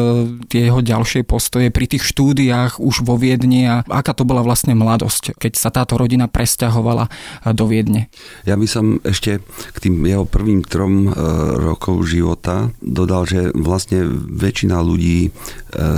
tie 0.52 0.68
jeho 0.68 0.84
ďalšie 0.84 1.24
postoje 1.24 1.72
pri 1.72 1.88
tých 1.88 2.04
štúdiách 2.04 2.76
už 2.76 3.08
vo 3.08 3.16
Viedni 3.16 3.64
a 3.64 3.88
aká 3.88 4.12
to 4.12 4.28
bola 4.28 4.44
vlastne 4.44 4.76
mladosť, 4.76 5.40
keď 5.40 5.52
sa 5.56 5.72
táto 5.72 5.96
rodina 5.96 6.28
presťahovala 6.28 7.08
do 7.56 7.64
Viedne 7.64 7.85
Viedne. 7.86 8.10
Ja 8.42 8.58
by 8.58 8.66
som 8.66 8.98
ešte 9.06 9.38
k 9.46 9.78
tým 9.78 10.02
jeho 10.02 10.26
prvým 10.26 10.66
trom 10.66 11.06
e, 11.06 11.10
rokov 11.54 12.10
života 12.10 12.74
dodal, 12.82 13.30
že 13.30 13.54
vlastne 13.54 14.02
väčšina 14.10 14.74
ľudí 14.82 15.30
e, 15.30 15.30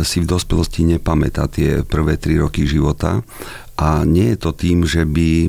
si 0.04 0.20
v 0.20 0.28
dospelosti 0.28 0.84
nepamätá 0.84 1.48
tie 1.48 1.80
prvé 1.88 2.20
tri 2.20 2.36
roky 2.36 2.68
života 2.68 3.24
a 3.80 4.04
nie 4.04 4.36
je 4.36 4.38
to 4.38 4.50
tým, 4.52 4.84
že 4.84 5.08
by 5.08 5.48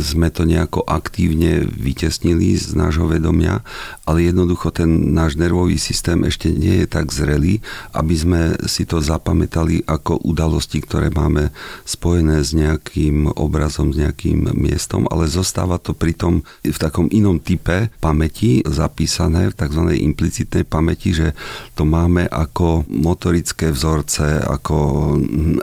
sme 0.00 0.28
to 0.28 0.44
nejako 0.44 0.84
aktívne 0.84 1.64
vytesnili 1.64 2.54
z 2.56 2.76
nášho 2.76 3.08
vedomia, 3.08 3.64
ale 4.04 4.28
jednoducho 4.28 4.72
ten 4.72 5.12
náš 5.16 5.40
nervový 5.40 5.80
systém 5.80 6.24
ešte 6.24 6.52
nie 6.52 6.84
je 6.84 6.86
tak 6.88 7.12
zrelý, 7.12 7.60
aby 7.96 8.14
sme 8.14 8.40
si 8.68 8.84
to 8.84 9.00
zapamätali 9.00 9.84
ako 9.88 10.20
udalosti, 10.24 10.84
ktoré 10.84 11.08
máme 11.08 11.50
spojené 11.88 12.44
s 12.44 12.52
nejakým 12.52 13.32
obrazom, 13.36 13.92
s 13.92 14.00
nejakým 14.00 14.52
miestom, 14.56 15.08
ale 15.08 15.30
zostáva 15.30 15.80
to 15.80 15.96
pritom 15.96 16.44
v 16.64 16.78
takom 16.78 17.08
inom 17.08 17.40
type 17.40 17.92
pamäti 18.02 18.60
zapísané, 18.66 19.52
v 19.52 19.58
tzv. 19.58 19.82
implicitnej 19.96 20.64
pamäti, 20.68 21.16
že 21.16 21.32
to 21.78 21.88
máme 21.88 22.28
ako 22.28 22.84
motorické 22.88 23.72
vzorce, 23.72 24.42
ako 24.44 24.76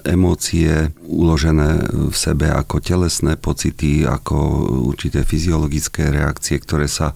emócie 0.06 0.90
uložené 1.06 1.86
v 1.92 2.16
sebe, 2.16 2.50
ako 2.50 2.82
telesné 2.82 3.38
pocity, 3.38 4.08
ako 4.16 4.36
určité 4.92 5.28
fyziologické 5.28 6.10
reakcie, 6.10 6.58
ktoré 6.58 6.88
sa 6.88 7.12
e, 7.12 7.16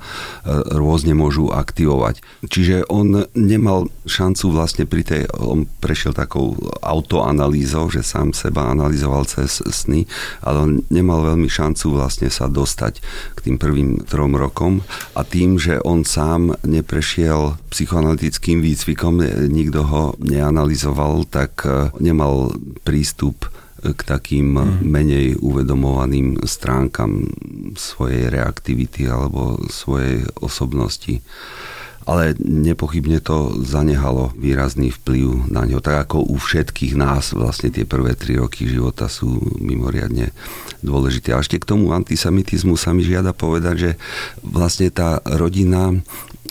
rôzne 0.76 1.16
môžu 1.16 1.50
aktivovať. 1.50 2.20
Čiže 2.46 2.88
on 2.92 3.26
nemal 3.34 3.88
šancu 4.04 4.52
vlastne 4.52 4.84
pri 4.86 5.04
tej, 5.06 5.22
on 5.40 5.66
prešiel 5.80 6.12
takou 6.12 6.56
autoanalýzou, 6.84 7.88
že 7.90 8.04
sám 8.04 8.36
seba 8.36 8.70
analyzoval 8.70 9.24
cez 9.26 9.64
sny, 9.64 10.06
ale 10.44 10.58
on 10.60 10.72
nemal 10.92 11.24
veľmi 11.24 11.48
šancu 11.48 11.96
vlastne 11.96 12.28
sa 12.28 12.52
dostať 12.52 13.00
k 13.36 13.40
tým 13.40 13.56
prvým 13.56 14.04
trom 14.04 14.36
rokom 14.36 14.84
a 15.16 15.24
tým, 15.24 15.56
že 15.56 15.80
on 15.84 16.04
sám 16.04 16.56
neprešiel 16.68 17.56
psychoanalytickým 17.72 18.60
výcvikom, 18.60 19.22
nikto 19.48 19.86
ho 19.88 20.04
neanalizoval, 20.20 21.24
tak 21.30 21.64
e, 21.64 21.94
nemal 22.04 22.54
prístup 22.84 23.48
k 23.80 24.02
takým 24.04 24.60
mm. 24.60 24.84
menej 24.84 25.28
uvedomovaným 25.40 26.44
stránkam 26.44 27.32
svojej 27.80 28.28
reaktivity 28.28 29.08
alebo 29.08 29.60
svojej 29.72 30.28
osobnosti. 30.40 31.24
Ale 32.10 32.34
nepochybne 32.42 33.22
to 33.22 33.62
zanehalo 33.62 34.34
výrazný 34.34 34.90
vplyv 34.90 35.54
na 35.54 35.70
ňo. 35.70 35.78
Tak 35.78 36.10
ako 36.10 36.26
u 36.26 36.42
všetkých 36.42 36.98
nás 36.98 37.38
vlastne 37.38 37.70
tie 37.70 37.86
prvé 37.86 38.18
tri 38.18 38.34
roky 38.34 38.66
života 38.66 39.06
sú 39.06 39.38
mimoriadne 39.62 40.34
dôležité. 40.82 41.38
A 41.38 41.44
ešte 41.46 41.62
k 41.62 41.70
tomu 41.70 41.94
antisemitizmu 41.94 42.82
sa 42.82 42.98
mi 42.98 43.06
žiada 43.06 43.30
povedať, 43.30 43.76
že 43.78 43.92
vlastne 44.42 44.90
tá 44.90 45.22
rodina 45.22 46.02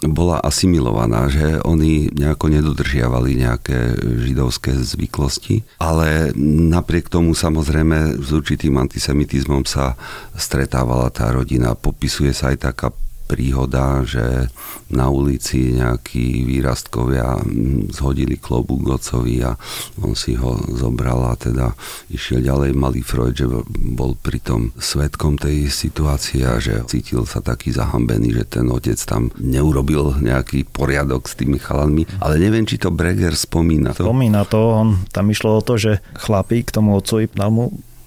bola 0.07 0.39
asimilovaná, 0.39 1.27
že 1.27 1.59
oni 1.67 2.15
nejako 2.15 2.55
nedodržiavali 2.55 3.35
nejaké 3.35 3.99
židovské 3.99 4.71
zvyklosti, 4.79 5.67
ale 5.83 6.31
napriek 6.39 7.11
tomu 7.11 7.35
samozrejme 7.35 8.23
s 8.23 8.29
určitým 8.31 8.79
antisemitizmom 8.79 9.67
sa 9.67 9.99
stretávala 10.39 11.11
tá 11.11 11.35
rodina. 11.35 11.75
Popisuje 11.75 12.31
sa 12.31 12.55
aj 12.55 12.59
taká 12.63 12.95
príhoda, 13.29 14.01
že 14.09 14.49
na 14.89 15.13
ulici 15.13 15.77
nejakí 15.77 16.49
výrastkovia 16.49 17.37
mm, 17.37 17.93
zhodili 17.93 18.41
klobúk 18.41 18.89
gocovi 18.89 19.45
a 19.45 19.53
on 20.01 20.17
si 20.17 20.33
ho 20.41 20.57
zobral 20.73 21.29
a 21.29 21.37
teda 21.37 21.77
išiel 22.09 22.41
ďalej. 22.41 22.73
Malý 22.73 23.05
Freud, 23.05 23.37
že 23.37 23.45
bol 23.69 24.17
pritom 24.17 24.73
svetkom 24.81 25.37
tej 25.37 25.69
situácie 25.69 26.49
a 26.49 26.57
že 26.57 26.81
cítil 26.89 27.29
sa 27.29 27.45
taký 27.45 27.77
zahambený, 27.77 28.41
že 28.41 28.45
ten 28.49 28.67
otec 28.73 28.97
tam 29.05 29.29
neurobil 29.37 30.17
nejaký 30.25 30.65
poriadok 30.73 31.29
s 31.29 31.37
tými 31.37 31.61
chalanmi. 31.61 32.09
Ale 32.25 32.41
neviem, 32.41 32.65
či 32.65 32.81
to 32.81 32.89
Breger 32.89 33.37
spomína 33.37 33.93
to. 33.93 34.09
Spomína 34.09 34.49
to, 34.49 34.61
on, 34.73 34.89
tam 35.13 35.29
išlo 35.29 35.61
o 35.61 35.65
to, 35.65 35.77
že 35.77 36.01
chlapík 36.17 36.73
tomu 36.73 36.97
otcovi 36.97 37.29
pnal 37.29 37.53
mu 37.53 37.65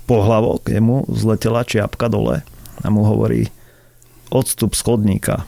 pohlavok, 0.09 0.65
jemu 0.65 1.05
zletela 1.13 1.61
čiapka 1.61 2.09
dole 2.09 2.41
a 2.81 2.87
mu 2.89 3.05
hovorí, 3.05 3.47
odstup 4.31 4.73
schodníka. 4.73 5.43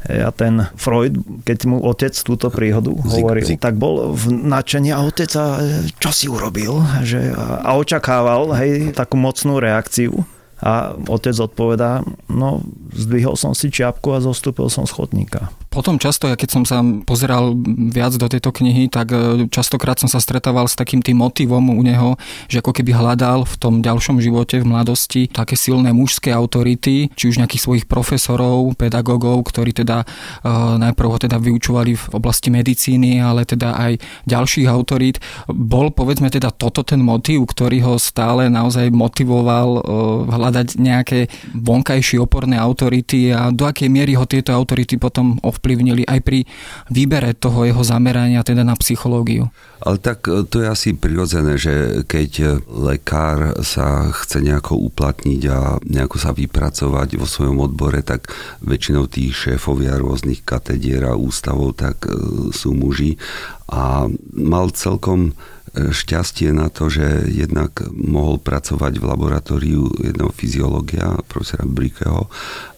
A 0.00 0.32
ten 0.32 0.64
Freud, 0.80 1.44
keď 1.44 1.58
mu 1.68 1.76
otec 1.84 2.16
túto 2.24 2.48
príhodu 2.48 2.88
hovoril, 2.88 3.44
zik, 3.44 3.56
zik. 3.56 3.60
tak 3.60 3.76
bol 3.76 4.16
v 4.16 4.32
nadšení 4.32 4.96
a 4.96 5.04
otec 5.04 5.28
a 5.36 5.60
čo 6.00 6.08
si 6.08 6.24
urobil? 6.24 6.80
Že, 7.04 7.36
a 7.36 7.76
očakával 7.76 8.56
hej, 8.56 8.96
takú 8.96 9.20
mocnú 9.20 9.60
reakciu. 9.60 10.24
A 10.60 10.92
otec 11.08 11.36
odpovedá, 11.40 12.04
no 12.28 12.64
zdvihol 12.92 13.36
som 13.36 13.56
si 13.56 13.72
čiapku 13.72 14.12
a 14.12 14.24
zostúpil 14.24 14.68
som 14.72 14.84
z 14.84 14.92
chodníka. 14.92 15.52
Potom 15.70 16.02
často, 16.02 16.26
ja 16.26 16.34
keď 16.34 16.50
som 16.50 16.64
sa 16.66 16.82
pozeral 17.06 17.54
viac 17.94 18.10
do 18.18 18.26
tejto 18.26 18.50
knihy, 18.50 18.90
tak 18.90 19.14
e, 19.14 19.46
častokrát 19.46 20.02
som 20.02 20.10
sa 20.10 20.18
stretával 20.18 20.66
s 20.66 20.74
takým 20.74 20.98
tým 20.98 21.22
motivom 21.22 21.62
u 21.70 21.78
neho, 21.86 22.18
že 22.50 22.58
ako 22.58 22.74
keby 22.74 22.90
hľadal 22.90 23.46
v 23.46 23.54
tom 23.54 23.78
ďalšom 23.78 24.18
živote, 24.18 24.58
v 24.58 24.66
mladosti, 24.66 25.30
také 25.30 25.54
silné 25.54 25.94
mužské 25.94 26.34
autority, 26.34 27.14
či 27.14 27.24
už 27.30 27.38
nejakých 27.38 27.62
svojich 27.62 27.86
profesorov, 27.86 28.74
pedagógov, 28.74 29.46
ktorí 29.46 29.70
teda 29.70 30.02
uh, 30.02 30.74
najprv 30.74 31.06
ho 31.06 31.18
teda 31.22 31.38
vyučovali 31.38 31.94
v 31.94 32.04
oblasti 32.18 32.50
medicíny, 32.50 33.22
ale 33.22 33.46
teda 33.46 33.78
aj 33.78 34.02
ďalších 34.26 34.66
autorít. 34.66 35.22
Bol 35.46 35.94
povedzme 35.94 36.34
teda 36.34 36.50
toto 36.50 36.82
ten 36.82 36.98
motiv, 36.98 37.46
ktorý 37.46 37.78
ho 37.86 37.94
stále 38.02 38.50
naozaj 38.50 38.90
motivoval 38.90 39.68
uh, 39.70 39.82
hľadať 40.34 40.82
nejaké 40.82 41.30
vonkajšie 41.54 42.18
oporné 42.18 42.58
autority 42.58 43.30
a 43.30 43.54
do 43.54 43.70
akej 43.70 43.86
miery 43.86 44.18
ho 44.18 44.26
tieto 44.26 44.50
autority 44.50 44.98
potom 44.98 45.38
ovplyvnili 45.60 46.08
aj 46.08 46.24
pri 46.24 46.48
výbere 46.88 47.36
toho 47.36 47.68
jeho 47.68 47.84
zamerania 47.84 48.40
teda 48.40 48.64
na 48.64 48.72
psychológiu. 48.80 49.52
Ale 49.84 50.00
tak 50.00 50.24
e, 50.24 50.48
to 50.48 50.64
je 50.64 50.72
asi 50.72 50.96
prirodzené, 50.96 51.60
že 51.60 52.00
keď 52.08 52.64
lekár 52.64 53.60
sa 53.60 54.08
chce 54.08 54.40
nejako 54.40 54.80
uplatniť 54.88 55.42
a 55.52 55.76
nejako 55.84 56.16
sa 56.16 56.32
vypracovať 56.32 57.20
vo 57.20 57.28
svojom 57.28 57.60
odbore, 57.60 58.00
tak 58.00 58.32
väčšinou 58.64 59.04
tí 59.12 59.28
šéfovia 59.28 60.00
rôznych 60.00 60.40
katedier 60.48 61.04
a 61.04 61.12
ústavov 61.12 61.76
tak 61.76 62.08
e, 62.08 62.16
sú 62.56 62.72
muži 62.72 63.20
a 63.68 64.08
mal 64.32 64.72
celkom 64.72 65.36
šťastie 65.74 66.50
na 66.50 66.66
to, 66.66 66.90
že 66.90 67.30
jednak 67.30 67.78
mohol 67.94 68.42
pracovať 68.42 68.98
v 68.98 69.04
laboratóriu 69.06 69.86
jedného 70.02 70.34
fyziológia, 70.34 71.22
profesora 71.30 71.62
Brikeho, 71.62 72.26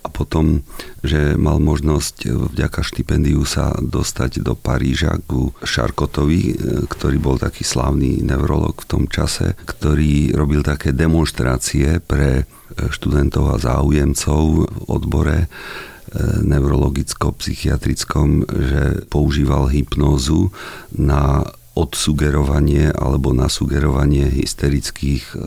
a 0.03 0.11
potom, 0.11 0.67
že 1.01 1.39
mal 1.39 1.63
možnosť 1.63 2.27
vďaka 2.53 2.83
štipendiu 2.83 3.47
sa 3.47 3.71
dostať 3.79 4.43
do 4.43 4.59
Paríža 4.59 5.15
ku 5.25 5.55
Šarkotovi, 5.63 6.59
ktorý 6.91 7.17
bol 7.23 7.39
taký 7.39 7.63
slávny 7.63 8.19
neurolog 8.21 8.83
v 8.83 8.89
tom 8.91 9.07
čase, 9.07 9.55
ktorý 9.63 10.35
robil 10.35 10.67
také 10.67 10.91
demonstrácie 10.91 12.03
pre 12.03 12.51
študentov 12.91 13.55
a 13.55 13.63
záujemcov 13.63 14.43
v 14.69 14.77
odbore 14.91 15.47
neurologicko-psychiatrickom, 16.45 18.45
že 18.45 19.09
používal 19.09 19.73
hypnózu 19.73 20.53
na 20.93 21.41
odsugerovanie 21.73 22.93
alebo 22.93 23.33
nasugerovanie 23.33 24.29
hysterických 24.29 25.25
eh, 25.35 25.41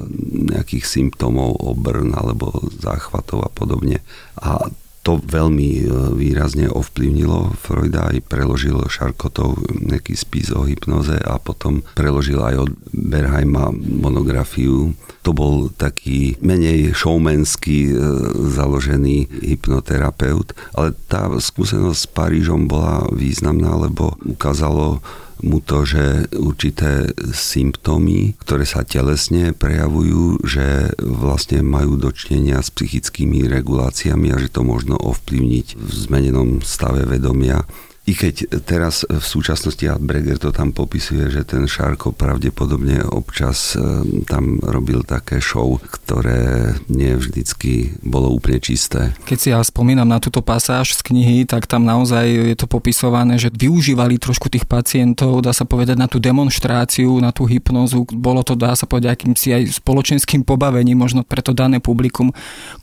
nejakých 0.56 0.86
symptómov, 0.86 1.62
obrn 1.62 2.18
alebo 2.18 2.52
záchvatov 2.82 3.46
a 3.46 3.50
podobne. 3.54 4.02
A 4.42 4.70
to 5.06 5.22
veľmi 5.22 5.70
eh, 5.78 5.88
výrazne 6.18 6.66
ovplyvnilo 6.66 7.54
Freuda 7.62 8.10
aj 8.10 8.26
preložil 8.26 8.82
Šarkotov 8.90 9.62
nejaký 9.70 10.18
spis 10.18 10.50
o 10.50 10.66
hypnoze 10.66 11.22
a 11.22 11.38
potom 11.38 11.86
preložil 11.94 12.42
aj 12.42 12.66
od 12.66 12.72
Berheima 12.90 13.70
monografiu. 13.78 14.98
To 15.22 15.34
bol 15.34 15.70
taký 15.70 16.42
menej 16.42 16.98
showmanský 16.98 17.94
eh, 17.94 17.98
založený 18.34 19.46
hypnoterapeut, 19.46 20.58
ale 20.74 20.98
tá 21.06 21.30
skúsenosť 21.30 22.00
s 22.02 22.10
Parížom 22.10 22.66
bola 22.66 23.06
významná, 23.14 23.78
lebo 23.78 24.18
ukázalo 24.26 25.06
mu 25.44 25.60
to, 25.60 25.84
že 25.84 26.32
určité 26.32 27.12
symptómy, 27.36 28.40
ktoré 28.40 28.64
sa 28.64 28.88
telesne 28.88 29.52
prejavujú, 29.52 30.46
že 30.48 30.96
vlastne 31.02 31.60
majú 31.66 32.00
dočnenia 32.00 32.64
s 32.64 32.72
psychickými 32.72 33.44
reguláciami 33.50 34.32
a 34.32 34.40
že 34.40 34.54
to 34.54 34.64
možno 34.64 34.96
ovplyvniť 34.96 35.68
v 35.76 35.90
zmenenom 35.92 36.64
stave 36.64 37.04
vedomia 37.04 37.68
i 38.06 38.14
keď 38.14 38.62
teraz 38.70 39.02
v 39.02 39.26
súčasnosti 39.26 39.82
a 39.90 39.98
Breger 39.98 40.38
to 40.38 40.54
tam 40.54 40.70
popisuje, 40.70 41.26
že 41.34 41.42
ten 41.42 41.66
Šárko 41.66 42.14
pravdepodobne 42.14 43.02
občas 43.02 43.74
e, 43.74 43.82
tam 44.30 44.62
robil 44.62 45.02
také 45.02 45.42
show, 45.42 45.82
ktoré 45.82 46.78
nie 46.86 47.18
vždycky 47.18 47.98
bolo 48.06 48.30
úplne 48.30 48.62
čisté. 48.62 49.18
Keď 49.26 49.38
si 49.42 49.50
ja 49.50 49.58
spomínam 49.66 50.06
na 50.06 50.22
túto 50.22 50.46
pasáž 50.46 50.94
z 50.94 51.02
knihy, 51.02 51.50
tak 51.50 51.66
tam 51.66 51.82
naozaj 51.82 52.54
je 52.54 52.56
to 52.56 52.70
popisované, 52.70 53.42
že 53.42 53.50
využívali 53.50 54.22
trošku 54.22 54.54
tých 54.54 54.70
pacientov, 54.70 55.42
dá 55.42 55.50
sa 55.50 55.66
povedať, 55.66 55.98
na 55.98 56.06
tú 56.06 56.22
demonstráciu, 56.22 57.18
na 57.18 57.34
tú 57.34 57.50
hypnozu. 57.50 58.06
Bolo 58.14 58.46
to, 58.46 58.54
dá 58.54 58.78
sa 58.78 58.86
povedať, 58.86 59.18
akýmsi 59.18 59.50
aj 59.50 59.82
spoločenským 59.82 60.46
pobavením, 60.46 61.02
možno 61.02 61.26
pre 61.26 61.42
to 61.42 61.58
dané 61.58 61.82
publikum. 61.82 62.30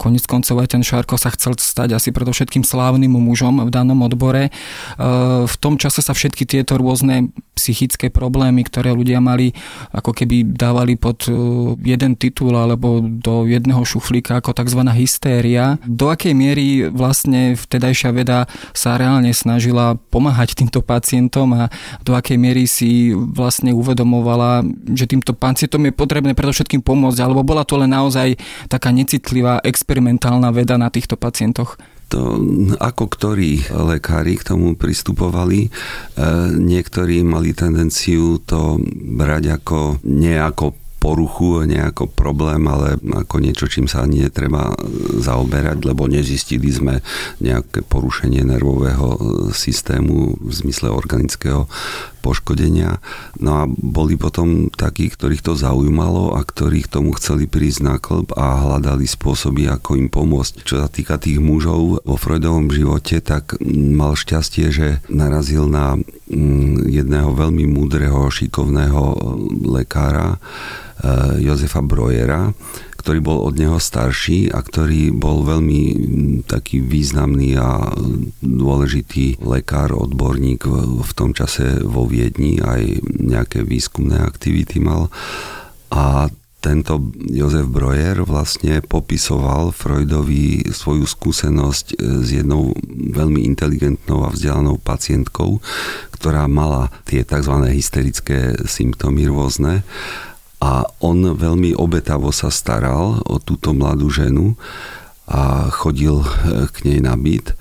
Konec 0.02 0.26
koncov 0.26 0.58
aj 0.58 0.74
ten 0.74 0.82
Šárko 0.82 1.14
sa 1.14 1.30
chcel 1.30 1.54
stať 1.54 1.94
asi 1.94 2.10
predovšetkým 2.10 2.66
slávnym 2.66 3.14
mužom 3.14 3.62
v 3.62 3.70
danom 3.70 4.02
odbore 4.02 4.50
e, 4.50 5.11
v 5.46 5.56
tom 5.60 5.76
čase 5.76 6.00
sa 6.00 6.12
všetky 6.12 6.44
tieto 6.48 6.76
rôzne 6.80 7.32
psychické 7.52 8.08
problémy, 8.08 8.64
ktoré 8.64 8.96
ľudia 8.96 9.20
mali, 9.20 9.52
ako 9.92 10.16
keby 10.16 10.56
dávali 10.56 10.96
pod 10.96 11.28
e, 11.28 11.32
jeden 11.84 12.16
titul 12.16 12.56
alebo 12.56 13.04
do 13.04 13.44
jedného 13.44 13.84
šuflíka 13.84 14.40
ako 14.40 14.56
tzv. 14.56 14.80
hystéria. 14.90 15.76
Do 15.84 16.08
akej 16.08 16.32
miery 16.32 16.88
vlastne 16.88 17.54
vtedajšia 17.54 18.10
veda 18.16 18.48
sa 18.72 18.96
reálne 18.96 19.30
snažila 19.36 20.00
pomáhať 20.10 20.58
týmto 20.58 20.80
pacientom 20.80 21.52
a 21.54 21.62
do 22.02 22.16
akej 22.16 22.40
miery 22.40 22.64
si 22.64 23.12
vlastne 23.12 23.76
uvedomovala, 23.76 24.64
že 24.96 25.06
týmto 25.06 25.36
pacientom 25.36 25.84
je 25.86 25.92
potrebné 25.94 26.32
predovšetkým 26.32 26.80
pomôcť, 26.80 27.20
alebo 27.20 27.44
bola 27.44 27.62
to 27.62 27.76
len 27.76 27.92
naozaj 27.92 28.34
taká 28.66 28.90
necitlivá 28.90 29.60
experimentálna 29.60 30.48
veda 30.50 30.80
na 30.80 30.88
týchto 30.88 31.20
pacientoch? 31.20 31.76
To, 32.12 32.36
ako 32.76 33.08
ktorí 33.08 33.72
lekári 33.72 34.36
k 34.36 34.52
tomu 34.52 34.76
pristupovali. 34.76 35.66
E, 35.66 35.70
niektorí 36.52 37.24
mali 37.24 37.56
tendenciu 37.56 38.36
to 38.44 38.76
brať 39.16 39.56
ako 39.56 40.04
nie 40.04 40.36
ako 40.36 40.81
poruchu, 41.02 41.66
nejako 41.66 42.06
problém, 42.06 42.62
ale 42.70 42.94
ako 43.02 43.42
niečo, 43.42 43.66
čím 43.66 43.90
sa 43.90 44.06
ani 44.06 44.30
netreba 44.30 44.70
zaoberať, 45.18 45.82
lebo 45.82 46.06
nezistili 46.06 46.70
sme 46.70 47.02
nejaké 47.42 47.82
porušenie 47.82 48.46
nervového 48.46 49.18
systému 49.50 50.38
v 50.38 50.52
zmysle 50.54 50.94
organického 50.94 51.66
poškodenia. 52.22 53.02
No 53.42 53.50
a 53.58 53.62
boli 53.66 54.14
potom 54.14 54.70
takí, 54.70 55.10
ktorých 55.10 55.42
to 55.42 55.58
zaujímalo 55.58 56.38
a 56.38 56.46
ktorí 56.46 56.86
k 56.86 56.92
tomu 57.02 57.18
chceli 57.18 57.50
prísť 57.50 57.80
na 57.82 57.98
klb 57.98 58.30
a 58.38 58.62
hľadali 58.62 59.04
spôsoby, 59.10 59.66
ako 59.66 59.98
im 59.98 60.06
pomôcť. 60.06 60.62
Čo 60.62 60.86
sa 60.86 60.88
týka 60.88 61.18
tých 61.18 61.42
mužov 61.42 62.06
vo 62.06 62.16
Freudovom 62.16 62.70
živote, 62.70 63.18
tak 63.18 63.58
mal 63.66 64.14
šťastie, 64.14 64.66
že 64.70 64.88
narazil 65.10 65.66
na 65.66 65.98
mm, 65.98 66.86
jedného 66.86 67.34
veľmi 67.34 67.66
múdreho, 67.66 68.30
šikovného 68.30 69.02
lekára, 69.66 70.38
eh, 70.38 70.91
Jozefa 71.40 71.80
Brojera, 71.80 72.52
ktorý 73.02 73.18
bol 73.18 73.38
od 73.42 73.58
neho 73.58 73.82
starší 73.82 74.54
a 74.54 74.62
ktorý 74.62 75.10
bol 75.10 75.42
veľmi 75.42 75.82
taký 76.46 76.78
významný 76.78 77.58
a 77.58 77.90
dôležitý 78.38 79.42
lekár, 79.42 79.90
odborník 79.90 80.70
v 81.02 81.12
tom 81.18 81.34
čase 81.34 81.82
vo 81.82 82.06
Viedni, 82.06 82.62
aj 82.62 83.02
nejaké 83.10 83.66
výskumné 83.66 84.22
aktivity 84.22 84.78
mal. 84.78 85.10
A 85.90 86.30
tento 86.62 87.10
Jozef 87.26 87.66
Breuer 87.66 88.22
vlastne 88.22 88.78
popisoval 88.86 89.74
Freudovi 89.74 90.70
svoju 90.70 91.02
skúsenosť 91.02 91.98
s 91.98 92.28
jednou 92.30 92.70
veľmi 92.94 93.42
inteligentnou 93.42 94.22
a 94.22 94.30
vzdelanou 94.30 94.78
pacientkou, 94.78 95.58
ktorá 96.14 96.46
mala 96.46 96.86
tie 97.02 97.26
tzv. 97.26 97.66
hysterické 97.66 98.54
symptómy 98.62 99.26
rôzne 99.26 99.82
a 100.62 100.86
on 101.02 101.34
veľmi 101.34 101.74
obetavo 101.74 102.30
sa 102.30 102.46
staral 102.54 103.18
o 103.26 103.42
túto 103.42 103.74
mladú 103.74 104.06
ženu 104.06 104.54
a 105.26 105.66
chodil 105.74 106.22
eh, 106.22 106.70
k 106.70 106.76
nej 106.86 106.98
na 107.02 107.18
byt 107.18 107.58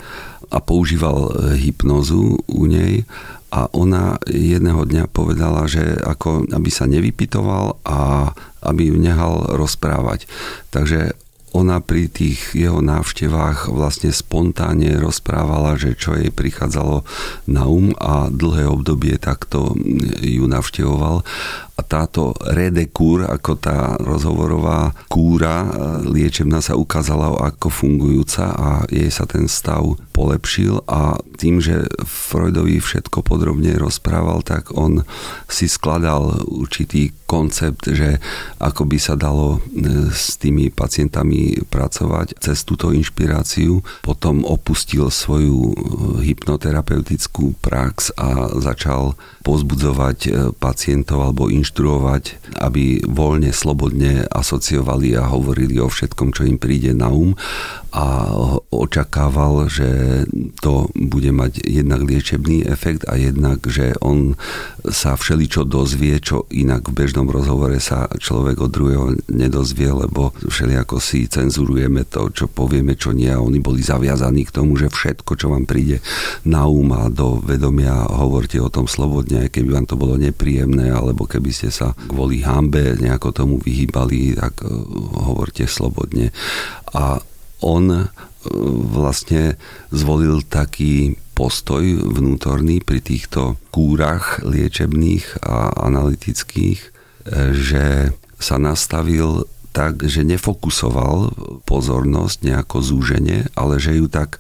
a 0.54 0.62
používal 0.62 1.18
eh, 1.18 1.58
hypnozu 1.58 2.38
u 2.46 2.62
nej 2.70 3.10
a 3.52 3.68
ona 3.76 4.16
jedného 4.30 4.88
dňa 4.88 5.12
povedala, 5.12 5.68
že 5.68 5.84
ako 6.00 6.48
aby 6.56 6.70
sa 6.72 6.88
nevypitoval 6.88 7.84
a 7.84 8.32
aby 8.64 8.94
ju 8.94 8.96
nehal 8.96 9.60
rozprávať. 9.60 10.24
Takže 10.72 11.18
ona 11.52 11.84
pri 11.84 12.08
tých 12.08 12.56
jeho 12.56 12.80
návštevách 12.80 13.68
vlastne 13.72 14.16
spontánne 14.16 14.96
rozprávala, 15.00 15.76
že 15.76 16.00
čo 16.00 16.16
jej 16.16 16.32
prichádzalo 16.32 17.04
na 17.52 17.68
um 17.68 17.92
a 18.00 18.32
dlhé 18.32 18.72
obdobie 18.72 19.20
takto 19.20 19.76
ju 20.24 20.48
navštevoval. 20.48 21.28
A 21.76 21.82
táto 21.82 22.38
redekúr, 22.46 23.26
ako 23.26 23.58
tá 23.58 23.98
rozhovorová 23.98 24.94
kúra 25.10 25.66
e, 25.66 25.70
liečebná 26.14 26.62
sa 26.62 26.78
ukázala 26.78 27.34
ako 27.34 27.74
fungujúca 27.74 28.54
a 28.54 28.70
jej 28.86 29.10
sa 29.10 29.26
ten 29.26 29.50
stav 29.50 29.98
polepšil. 30.14 30.86
A 30.86 31.18
tým, 31.42 31.58
že 31.58 31.90
Freudovi 32.06 32.78
všetko 32.78 33.26
podrobne 33.26 33.74
rozprával, 33.82 34.46
tak 34.46 34.70
on 34.78 35.02
si 35.50 35.66
skladal 35.66 36.46
určitý 36.46 37.18
koncept, 37.26 37.90
že 37.90 38.22
ako 38.62 38.86
by 38.86 38.98
sa 39.02 39.18
dalo 39.18 39.58
e, 39.58 40.14
s 40.14 40.38
tými 40.38 40.70
pacientami 40.70 41.41
pracovať 41.66 42.38
cez 42.38 42.62
túto 42.62 42.94
inšpiráciu. 42.94 43.82
Potom 44.06 44.46
opustil 44.46 45.10
svoju 45.10 45.58
e, 45.58 45.74
hypnoterapeutickú 46.30 47.58
prax 47.58 48.14
a 48.14 48.54
začal 48.62 49.18
pozbudzovať 49.42 50.54
pacientov 50.62 51.26
alebo 51.26 51.50
inš 51.50 51.72
inštruovať, 51.72 52.24
aby 52.60 53.00
voľne, 53.08 53.56
slobodne 53.56 54.28
asociovali 54.28 55.16
a 55.16 55.32
hovorili 55.32 55.80
o 55.80 55.88
všetkom, 55.88 56.36
čo 56.36 56.44
im 56.44 56.60
príde 56.60 56.92
na 56.92 57.08
um 57.08 57.32
a 57.92 58.32
očakával, 58.72 59.68
že 59.68 60.24
to 60.64 60.88
bude 60.96 61.28
mať 61.36 61.60
jednak 61.68 62.08
liečebný 62.08 62.64
efekt 62.64 63.04
a 63.04 63.20
jednak, 63.20 63.68
že 63.68 64.00
on 64.00 64.40
sa 64.88 65.20
všeličo 65.20 65.68
dozvie, 65.68 66.24
čo 66.24 66.48
inak 66.56 66.88
v 66.88 67.04
bežnom 67.04 67.28
rozhovore 67.28 67.76
sa 67.84 68.08
človek 68.16 68.64
od 68.64 68.72
druhého 68.72 69.08
nedozvie, 69.28 69.92
lebo 69.92 70.32
všelijako 70.40 71.04
si 71.04 71.28
cenzurujeme 71.32 72.04
to, 72.12 72.28
čo 72.36 72.52
povieme, 72.52 73.00
čo 73.00 73.16
nie 73.16 73.32
oni 73.32 73.64
boli 73.64 73.80
zaviazaní 73.80 74.44
k 74.44 74.56
tomu, 74.60 74.76
že 74.76 74.92
všetko, 74.92 75.40
čo 75.40 75.56
vám 75.56 75.64
príde 75.64 76.04
na 76.44 76.68
um 76.68 76.92
a 76.92 77.08
do 77.08 77.40
vedomia, 77.40 77.96
hovorte 78.12 78.60
o 78.60 78.68
tom 78.68 78.92
slobodne, 78.92 79.48
aj 79.48 79.56
keby 79.56 79.80
vám 79.80 79.88
to 79.88 79.96
bolo 79.96 80.20
nepríjemné, 80.20 80.92
alebo 80.92 81.24
keby 81.24 81.56
ste 81.56 81.72
sa 81.72 81.96
kvôli 81.96 82.44
hambe 82.44 83.00
nejako 83.00 83.32
tomu 83.32 83.56
vyhýbali, 83.64 84.36
tak 84.36 84.60
uh, 84.68 84.70
hovorte 85.24 85.64
slobodne. 85.64 86.36
A 86.92 87.24
on 87.62 87.86
e, 87.94 88.04
vlastne 88.92 89.56
zvolil 89.94 90.42
taký 90.44 91.16
postoj 91.38 91.86
vnútorný 92.12 92.82
pri 92.82 93.00
týchto 93.00 93.62
kúrach 93.70 94.42
liečebných 94.42 95.46
a 95.46 95.70
analytických, 95.86 96.80
e, 96.82 96.90
že 97.54 97.86
sa 98.42 98.58
nastavil 98.58 99.46
tak, 99.72 100.04
že 100.06 100.28
nefokusoval 100.28 101.34
pozornosť 101.64 102.38
nejako 102.44 102.78
zúženie, 102.84 103.48
ale 103.56 103.80
že 103.80 103.98
ju 103.98 104.12
tak 104.12 104.38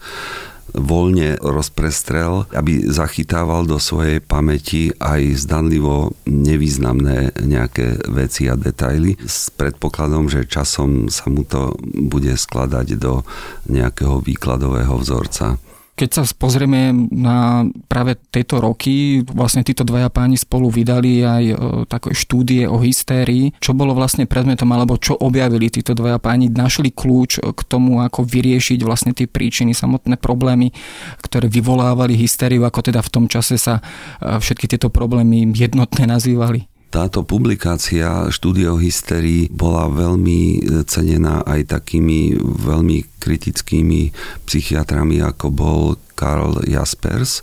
voľne 0.71 1.35
rozprestrel, 1.43 2.47
aby 2.55 2.87
zachytával 2.87 3.67
do 3.67 3.75
svojej 3.75 4.23
pamäti 4.23 4.95
aj 5.03 5.43
zdanlivo 5.47 6.15
nevýznamné 6.27 7.35
nejaké 7.43 7.99
veci 8.07 8.47
a 8.47 8.55
detaily 8.55 9.19
s 9.19 9.51
predpokladom, 9.51 10.31
že 10.31 10.47
časom 10.47 11.11
sa 11.11 11.27
mu 11.27 11.43
to 11.43 11.75
bude 11.83 12.31
skladať 12.31 12.87
do 12.95 13.27
nejakého 13.67 14.23
výkladového 14.23 14.95
vzorca. 14.95 15.59
Keď 16.01 16.09
sa 16.17 16.25
pozrieme 16.33 16.89
na 17.13 17.61
práve 17.85 18.17
tieto 18.33 18.57
roky, 18.57 19.21
vlastne 19.21 19.61
títo 19.61 19.85
dvaja 19.85 20.09
páni 20.09 20.33
spolu 20.33 20.73
vydali 20.73 21.21
aj 21.21 21.43
e, 21.45 21.55
také 21.85 22.17
štúdie 22.17 22.65
o 22.65 22.81
hystérii, 22.81 23.53
čo 23.61 23.77
bolo 23.77 23.93
vlastne 23.93 24.25
predmetom, 24.25 24.65
alebo 24.73 24.97
čo 24.97 25.13
objavili 25.13 25.69
títo 25.69 25.93
dvaja 25.93 26.17
páni, 26.17 26.49
našli 26.49 26.89
kľúč 26.89 27.37
k 27.37 27.61
tomu, 27.69 28.01
ako 28.01 28.25
vyriešiť 28.25 28.81
vlastne 28.81 29.13
tie 29.13 29.29
príčiny, 29.29 29.77
samotné 29.77 30.17
problémy, 30.17 30.73
ktoré 31.21 31.45
vyvolávali 31.45 32.17
hystériu, 32.17 32.65
ako 32.65 32.81
teda 32.81 33.05
v 33.05 33.11
tom 33.13 33.29
čase 33.29 33.61
sa 33.61 33.77
e, 33.77 34.41
všetky 34.41 34.73
tieto 34.73 34.89
problémy 34.89 35.53
jednotne 35.53 36.09
nazývali. 36.09 36.70
Táto 36.91 37.23
publikácia 37.23 38.27
štúdio 38.27 38.75
hysterii 38.75 39.47
bola 39.47 39.87
veľmi 39.87 40.59
cenená 40.83 41.39
aj 41.47 41.79
takými 41.79 42.35
veľmi 42.43 43.15
kritickými 43.15 44.11
psychiatrami, 44.43 45.23
ako 45.23 45.47
bol 45.55 45.81
Karl 46.21 46.61
Jaspers, 46.69 47.39
e, 47.39 47.41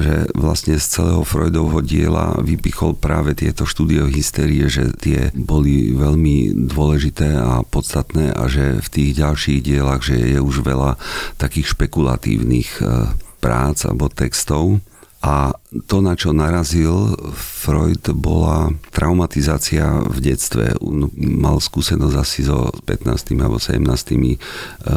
že 0.00 0.16
vlastne 0.32 0.80
z 0.80 0.86
celého 0.88 1.20
Freudovho 1.20 1.84
diela 1.84 2.32
vypichol 2.40 2.96
práve 2.96 3.36
tieto 3.36 3.68
štúdio 3.68 4.08
hysterie, 4.08 4.72
že 4.72 4.88
tie 4.96 5.28
boli 5.36 5.92
veľmi 5.92 6.64
dôležité 6.70 7.36
a 7.36 7.60
podstatné 7.60 8.32
a 8.32 8.48
že 8.48 8.80
v 8.80 8.88
tých 8.88 9.10
ďalších 9.20 9.60
dielach, 9.60 10.00
že 10.00 10.16
je 10.16 10.40
už 10.40 10.64
veľa 10.64 10.96
takých 11.36 11.76
špekulatívnych 11.76 12.80
e, 12.80 13.12
prác 13.44 13.84
alebo 13.84 14.08
textov 14.08 14.80
a 15.24 15.56
to, 15.88 16.04
na 16.04 16.20
čo 16.20 16.36
narazil 16.36 17.16
Freud, 17.32 18.04
bola 18.12 18.68
traumatizácia 18.92 20.04
v 20.04 20.20
detstve. 20.20 20.76
Mal 21.16 21.56
skúsenosť 21.64 22.16
asi 22.20 22.44
so 22.44 22.68
15 22.84 23.32
alebo 23.40 23.56
17 23.56 23.88
e, 23.88 24.36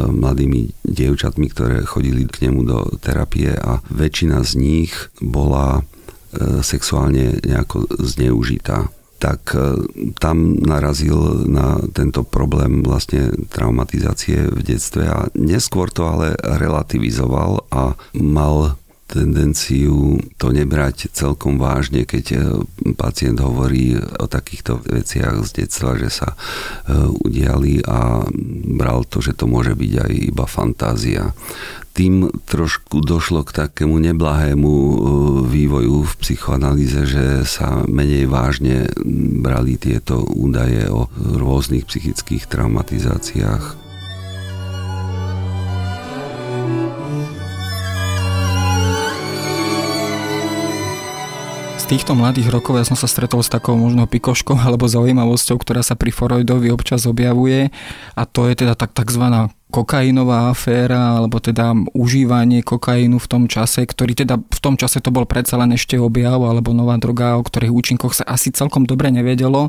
mladými 0.04 0.84
dievčatmi, 0.84 1.48
ktoré 1.48 1.80
chodili 1.88 2.28
k 2.28 2.44
nemu 2.44 2.60
do 2.60 2.78
terapie 3.00 3.56
a 3.56 3.80
väčšina 3.88 4.44
z 4.44 4.52
nich 4.60 4.92
bola 5.24 5.80
e, 5.80 6.60
sexuálne 6.60 7.40
nejako 7.40 7.88
zneužitá 7.96 8.92
tak 9.18 9.50
e, 9.56 9.80
tam 10.20 10.60
narazil 10.62 11.48
na 11.50 11.82
tento 11.90 12.22
problém 12.22 12.86
vlastne 12.86 13.34
traumatizácie 13.50 14.46
v 14.46 14.60
detstve 14.62 15.08
a 15.08 15.26
neskôr 15.34 15.90
to 15.90 16.06
ale 16.06 16.38
relativizoval 16.38 17.66
a 17.72 17.98
mal 18.14 18.78
tendenciu 19.08 20.20
to 20.36 20.52
nebrať 20.52 21.08
celkom 21.16 21.56
vážne, 21.56 22.04
keď 22.04 22.24
e, 22.28 22.38
pacient 22.92 23.40
hovorí 23.40 23.96
o 23.96 24.28
takýchto 24.28 24.84
veciach 24.84 25.48
z 25.48 25.64
detstva, 25.64 25.96
že 25.96 26.12
sa 26.12 26.36
e, 26.36 26.36
udiali 27.24 27.80
a 27.88 28.28
bral 28.76 29.08
to, 29.08 29.24
že 29.24 29.32
to 29.32 29.48
môže 29.48 29.72
byť 29.72 29.92
aj 30.04 30.12
iba 30.12 30.44
fantázia. 30.44 31.32
Tým 31.96 32.30
trošku 32.46 33.02
došlo 33.02 33.42
k 33.48 33.64
takému 33.64 33.96
neblahému 33.96 34.72
e, 34.76 34.96
vývoju 35.48 36.04
v 36.04 36.12
psychoanalýze, 36.20 37.08
že 37.08 37.24
sa 37.48 37.88
menej 37.88 38.28
vážne 38.28 38.92
brali 39.40 39.80
tieto 39.80 40.20
údaje 40.20 40.84
o 40.92 41.08
rôznych 41.16 41.88
psychických 41.88 42.44
traumatizáciách 42.44 43.87
týchto 51.88 52.12
mladých 52.12 52.52
rokov 52.52 52.76
ja 52.76 52.84
som 52.84 53.00
sa 53.00 53.08
stretol 53.08 53.40
s 53.40 53.48
takou 53.48 53.72
možno 53.72 54.04
pikoškou 54.04 54.60
alebo 54.68 54.84
zaujímavosťou, 54.84 55.56
ktorá 55.56 55.80
sa 55.80 55.96
pri 55.96 56.12
Freudovi 56.12 56.68
občas 56.68 57.08
objavuje 57.08 57.72
a 58.12 58.22
to 58.28 58.44
je 58.44 58.60
teda 58.60 58.76
tak, 58.76 58.92
takzvaná 58.92 59.48
kokainová 59.68 60.48
aféra, 60.48 61.20
alebo 61.20 61.36
teda 61.44 61.76
užívanie 61.92 62.64
kokainu 62.64 63.20
v 63.20 63.28
tom 63.28 63.44
čase, 63.44 63.84
ktorý 63.84 64.16
teda 64.16 64.40
v 64.40 64.60
tom 64.64 64.80
čase 64.80 65.04
to 65.04 65.12
bol 65.12 65.28
predsa 65.28 65.60
len 65.60 65.76
ešte 65.76 66.00
objav, 66.00 66.40
alebo 66.40 66.72
nová 66.72 66.96
droga, 66.96 67.36
o 67.36 67.44
ktorých 67.44 67.72
účinkoch 67.72 68.16
sa 68.16 68.24
asi 68.24 68.48
celkom 68.48 68.88
dobre 68.88 69.12
nevedelo. 69.12 69.68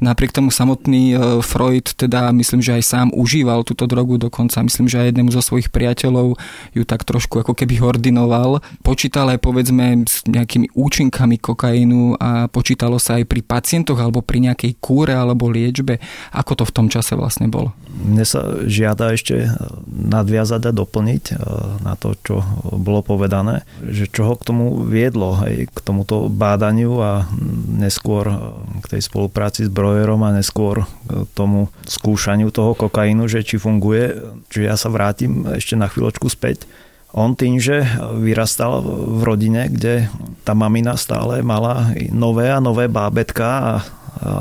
Napriek 0.00 0.32
tomu 0.32 0.48
samotný 0.48 1.12
e, 1.12 1.16
Freud 1.44 1.92
teda 1.92 2.32
myslím, 2.32 2.64
že 2.64 2.80
aj 2.80 2.82
sám 2.88 3.08
užíval 3.12 3.68
túto 3.68 3.84
drogu, 3.84 4.16
dokonca 4.16 4.64
myslím, 4.64 4.88
že 4.88 5.04
aj 5.04 5.06
jednému 5.12 5.30
zo 5.36 5.44
svojich 5.44 5.68
priateľov 5.68 6.40
ju 6.72 6.82
tak 6.88 7.04
trošku 7.04 7.44
ako 7.44 7.52
keby 7.52 7.84
ordinoval. 7.84 8.64
Počítal 8.80 9.28
aj 9.36 9.44
povedzme 9.44 10.08
s 10.08 10.24
nejakými 10.24 10.72
účinkami 10.72 11.36
kokainu 11.36 12.16
a 12.16 12.48
počítalo 12.48 12.96
sa 12.96 13.20
aj 13.20 13.28
pri 13.28 13.44
pacientoch 13.44 14.00
alebo 14.00 14.24
pri 14.24 14.48
nejakej 14.48 14.80
kúre 14.80 15.12
alebo 15.12 15.52
liečbe. 15.52 16.00
Ako 16.32 16.56
to 16.56 16.64
v 16.64 16.72
tom 16.72 16.86
čase 16.88 17.12
vlastne 17.12 17.52
bolo? 17.52 17.76
Mne 17.92 18.24
sa 18.24 18.64
žiada 18.64 19.12
ešte 19.12 19.33
ešte 19.34 19.50
nadviazať 19.90 20.62
a 20.70 20.76
doplniť 20.76 21.24
e, 21.30 21.34
na 21.82 21.94
to, 21.98 22.14
čo 22.22 22.42
bolo 22.74 23.02
povedané, 23.02 23.66
že 23.82 24.06
čo 24.06 24.30
ho 24.30 24.34
k 24.38 24.46
tomu 24.46 24.86
viedlo, 24.86 25.38
aj 25.38 25.70
k 25.70 25.78
tomuto 25.82 26.30
bádaniu 26.30 26.98
a 27.02 27.26
neskôr 27.74 28.24
e, 28.30 28.36
k 28.84 28.86
tej 28.96 29.02
spolupráci 29.02 29.66
s 29.66 29.70
Brojerom 29.70 30.22
a 30.22 30.34
neskôr 30.34 30.86
k 31.08 31.28
tomu 31.34 31.70
skúšaniu 31.86 32.54
toho 32.54 32.78
kokainu, 32.78 33.26
že 33.26 33.42
či 33.42 33.58
funguje. 33.58 34.14
Čiže 34.50 34.64
ja 34.64 34.76
sa 34.78 34.88
vrátim 34.90 35.46
ešte 35.50 35.74
na 35.74 35.90
chvíľočku 35.90 36.30
späť. 36.30 36.66
On 37.14 37.38
tým, 37.38 37.62
že 37.62 37.86
vyrastal 38.18 38.82
v 38.82 39.22
rodine, 39.22 39.70
kde 39.70 40.10
tá 40.42 40.50
mamina 40.50 40.98
stále 40.98 41.46
mala 41.46 41.94
nové 42.10 42.50
a 42.50 42.58
nové 42.58 42.90
bábetka 42.90 43.46
a 43.46 43.72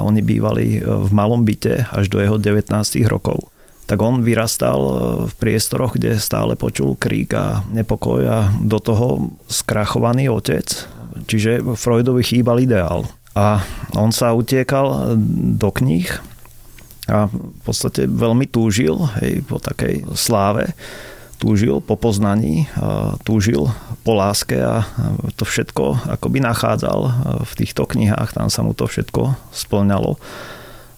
oni 0.01 0.25
bývali 0.25 0.81
v 0.81 1.09
malom 1.13 1.45
byte 1.45 1.93
až 1.93 2.09
do 2.09 2.17
jeho 2.17 2.41
19 2.41 2.73
rokov 3.05 3.52
tak 3.83 3.99
on 3.99 4.23
vyrastal 4.23 4.79
e, 4.79 4.93
v 5.27 5.33
priestoroch, 5.39 5.95
kde 5.95 6.19
stále 6.19 6.55
počul 6.55 6.95
krík 6.95 7.35
a 7.35 7.61
nepokoj 7.71 8.21
a 8.23 8.39
do 8.63 8.79
toho 8.79 9.35
skrachovaný 9.47 10.31
otec. 10.31 10.65
Čiže 11.29 11.61
Freudovi 11.77 12.25
chýbal 12.25 12.63
ideál. 12.63 13.05
A 13.33 13.65
on 13.97 14.13
sa 14.13 14.37
utiekal 14.37 15.17
do 15.57 15.69
kníh 15.73 16.09
a 17.09 17.27
v 17.27 17.61
podstate 17.67 18.07
veľmi 18.07 18.47
túžil 18.47 18.95
hej, 19.19 19.43
po 19.43 19.59
takej 19.59 20.07
sláve 20.15 20.71
túžil 21.43 21.83
po 21.83 21.99
poznaní, 21.99 22.71
túžil 23.27 23.67
po 24.07 24.15
láske 24.15 24.55
a 24.63 24.87
to 25.35 25.43
všetko 25.43 26.15
akoby 26.15 26.39
nachádzal 26.39 26.99
v 27.43 27.53
týchto 27.59 27.83
knihách, 27.83 28.31
tam 28.31 28.47
sa 28.47 28.63
mu 28.63 28.71
to 28.71 28.87
všetko 28.87 29.35
splňalo. 29.51 30.15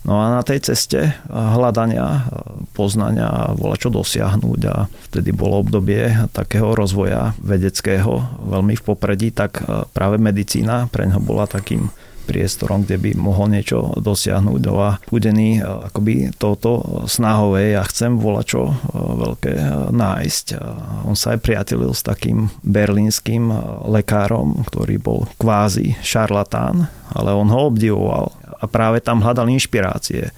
No 0.06 0.22
a 0.22 0.38
na 0.38 0.46
tej 0.46 0.62
ceste 0.62 1.18
hľadania, 1.34 2.30
poznania 2.78 3.26
a 3.26 3.58
bola 3.58 3.74
čo 3.74 3.89
dosiahnuť 3.89 4.62
a 4.70 4.86
vtedy 5.10 5.34
bolo 5.34 5.65
obdobie 5.65 6.30
takého 6.30 6.78
rozvoja 6.78 7.34
vedeckého 7.41 8.22
veľmi 8.46 8.78
v 8.78 8.86
popredí, 8.86 9.34
tak 9.34 9.65
práve 9.98 10.22
medicína 10.22 10.86
pre 10.94 11.10
ňo 11.10 11.18
bola 11.18 11.50
takým 11.50 11.89
priestorom, 12.26 12.82
kde 12.82 12.98
by 12.98 13.12
mohol 13.22 13.54
niečo 13.54 13.98
dosiahnuť. 14.02 14.62
No 14.65 14.82
a 14.82 14.98
pudený 15.06 15.62
akoby 15.62 16.34
touto 16.34 17.06
snahové 17.06 17.78
ja 17.78 17.86
chcem 17.86 18.18
volať 18.18 18.46
čo 18.50 18.62
veľké 18.94 19.54
nájsť. 19.94 20.46
On 21.06 21.13
sa 21.13 21.38
aj 21.38 21.46
priatelil 21.46 21.94
s 21.94 22.02
takým 22.02 22.50
berlínským 22.65 23.54
lekárom, 23.89 24.65
ktorý 24.70 24.98
bol 24.98 25.30
kvázi 25.38 26.02
šarlatán, 26.02 26.89
ale 27.13 27.30
on 27.30 27.46
ho 27.54 27.70
obdivoval 27.70 28.34
a 28.60 28.65
práve 28.65 29.04
tam 29.04 29.20
hľadal 29.20 29.52
inšpirácie. 29.52 30.32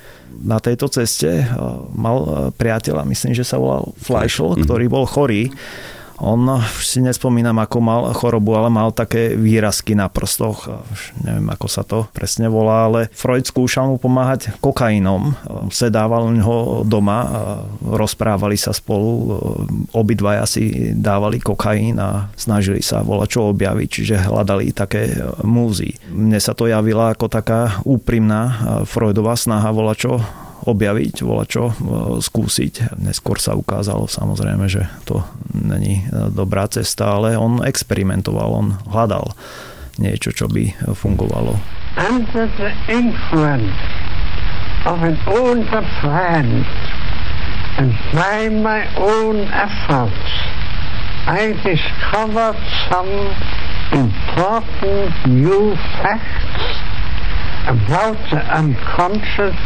na 0.44 0.60
tejto 0.62 0.92
ceste 0.92 1.48
mal 1.96 2.52
priateľa, 2.58 3.08
myslím, 3.10 3.34
že 3.34 3.48
sa 3.48 3.58
volal 3.58 3.96
Fleischl, 3.98 4.60
ktorý 4.60 4.86
bol 4.92 5.06
chorý 5.10 5.50
on 6.18 6.62
si 6.82 7.00
nespomínam, 7.00 7.58
ako 7.62 7.78
mal 7.78 8.02
chorobu, 8.14 8.58
ale 8.58 8.70
mal 8.74 8.90
také 8.90 9.38
výrazky 9.38 9.94
na 9.94 10.10
prstoch. 10.10 10.66
Už 10.68 11.02
neviem, 11.22 11.48
ako 11.54 11.68
sa 11.70 11.86
to 11.86 12.10
presne 12.12 12.50
volá, 12.50 12.90
ale 12.90 13.10
Freud 13.14 13.46
skúšal 13.46 13.94
mu 13.94 13.98
pomáhať 14.02 14.58
kokainom. 14.58 15.38
Sedával 15.70 16.34
neho 16.34 16.82
doma, 16.84 17.30
rozprávali 17.86 18.58
sa 18.58 18.74
spolu, 18.74 19.38
obidvaja 19.94 20.50
si 20.50 20.94
dávali 20.98 21.38
kokain 21.38 21.98
a 22.02 22.34
snažili 22.34 22.82
sa 22.82 23.06
volať 23.06 23.30
čo 23.30 23.54
objaviť, 23.54 23.90
čiže 23.90 24.26
hľadali 24.26 24.74
také 24.74 25.14
múzy. 25.46 25.96
Mne 26.10 26.42
sa 26.42 26.58
to 26.58 26.66
javila 26.66 27.14
ako 27.14 27.30
taká 27.30 27.80
úprimná 27.86 28.58
Freudová 28.90 29.38
snaha 29.38 29.70
volať 29.70 29.98
čo 30.02 30.14
objaviť, 30.66 31.22
čo, 31.48 31.64
e, 31.70 31.74
skúsiť. 32.18 32.98
Neskôr 32.98 33.38
sa 33.38 33.54
ukázalo 33.54 34.10
samozrejme, 34.10 34.66
že 34.66 34.90
to 35.06 35.22
není 35.54 36.08
e, 36.08 36.32
dobrá 36.34 36.66
cesta, 36.72 37.20
ale 37.20 37.38
on 37.38 37.62
experimentoval, 37.62 38.50
on 38.50 38.68
hľadal 38.90 39.36
niečo, 40.02 40.34
čo 40.34 40.50
by 40.50 40.74
fungovalo. 40.98 41.58
Under 41.98 42.46
the 42.58 42.72
influence 42.90 43.74
of 44.86 45.02
an 45.02 45.18
older 45.26 45.84
friend 46.00 46.66
and 47.78 47.94
by 48.14 48.50
my 48.50 48.86
own 48.98 49.50
efforts 49.50 50.30
I 51.28 51.52
discovered 51.62 52.56
some 52.88 53.36
important 53.92 55.12
new 55.28 55.76
facts 56.00 56.80
about 57.68 58.16
the 58.32 58.40
unconscious 58.48 59.58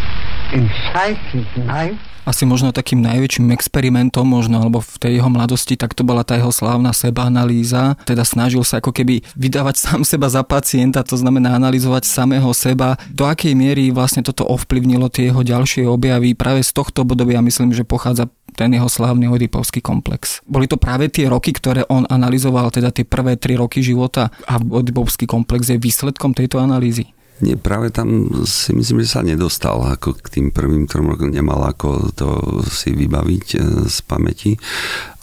asi 2.21 2.45
možno 2.45 2.69
takým 2.69 3.01
najväčším 3.01 3.49
experimentom 3.49 4.25
možno, 4.25 4.61
alebo 4.61 4.77
v 4.77 4.95
tej 5.01 5.11
jeho 5.19 5.29
mladosti, 5.29 5.73
tak 5.73 5.97
to 5.97 6.05
bola 6.05 6.21
tá 6.21 6.37
jeho 6.37 6.53
slávna 6.53 6.93
sebaanalýza. 6.93 7.97
Teda 8.05 8.21
snažil 8.21 8.61
sa 8.61 8.77
ako 8.77 8.93
keby 8.93 9.25
vydávať 9.33 9.75
sám 9.89 10.01
seba 10.05 10.29
za 10.29 10.45
pacienta, 10.45 11.01
to 11.01 11.17
znamená 11.17 11.57
analyzovať 11.57 12.05
samého 12.05 12.49
seba. 12.53 12.97
Do 13.09 13.25
akej 13.25 13.57
miery 13.57 13.89
vlastne 13.89 14.21
toto 14.21 14.45
ovplyvnilo 14.45 15.09
tie 15.09 15.33
jeho 15.33 15.41
ďalšie 15.41 15.89
objavy. 15.89 16.37
Práve 16.37 16.61
z 16.61 16.71
tohto 16.71 17.03
obdobia 17.03 17.41
myslím, 17.41 17.73
že 17.73 17.87
pochádza 17.87 18.29
ten 18.53 18.69
jeho 18.75 18.91
slávny 18.91 19.31
Oedipovský 19.31 19.79
komplex. 19.79 20.43
Boli 20.43 20.67
to 20.67 20.75
práve 20.75 21.07
tie 21.07 21.31
roky, 21.31 21.55
ktoré 21.55 21.87
on 21.87 22.03
analyzoval, 22.11 22.69
teda 22.69 22.91
tie 22.91 23.07
prvé 23.07 23.39
tri 23.39 23.55
roky 23.55 23.79
života 23.79 24.29
a 24.45 24.59
Oedipovský 24.59 25.25
komplex 25.25 25.71
je 25.71 25.79
výsledkom 25.79 26.35
tejto 26.35 26.59
analýzy. 26.59 27.15
Nie, 27.41 27.57
práve 27.57 27.89
tam 27.89 28.29
si 28.45 28.69
myslím, 28.69 29.01
že 29.01 29.17
sa 29.17 29.25
nedostal 29.25 29.81
ako 29.81 30.13
k 30.21 30.27
tým 30.29 30.47
prvým 30.53 30.85
trom 30.85 31.09
rokom, 31.09 31.33
nemal 31.33 31.57
ako 31.65 32.13
to 32.13 32.29
si 32.69 32.93
vybaviť 32.93 33.45
e, 33.57 33.59
z 33.89 33.97
pamäti, 34.05 34.61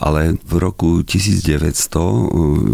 ale 0.03 0.35
v 0.43 0.55
roku 0.59 1.07
1900 1.07 1.63
e, 1.63 2.11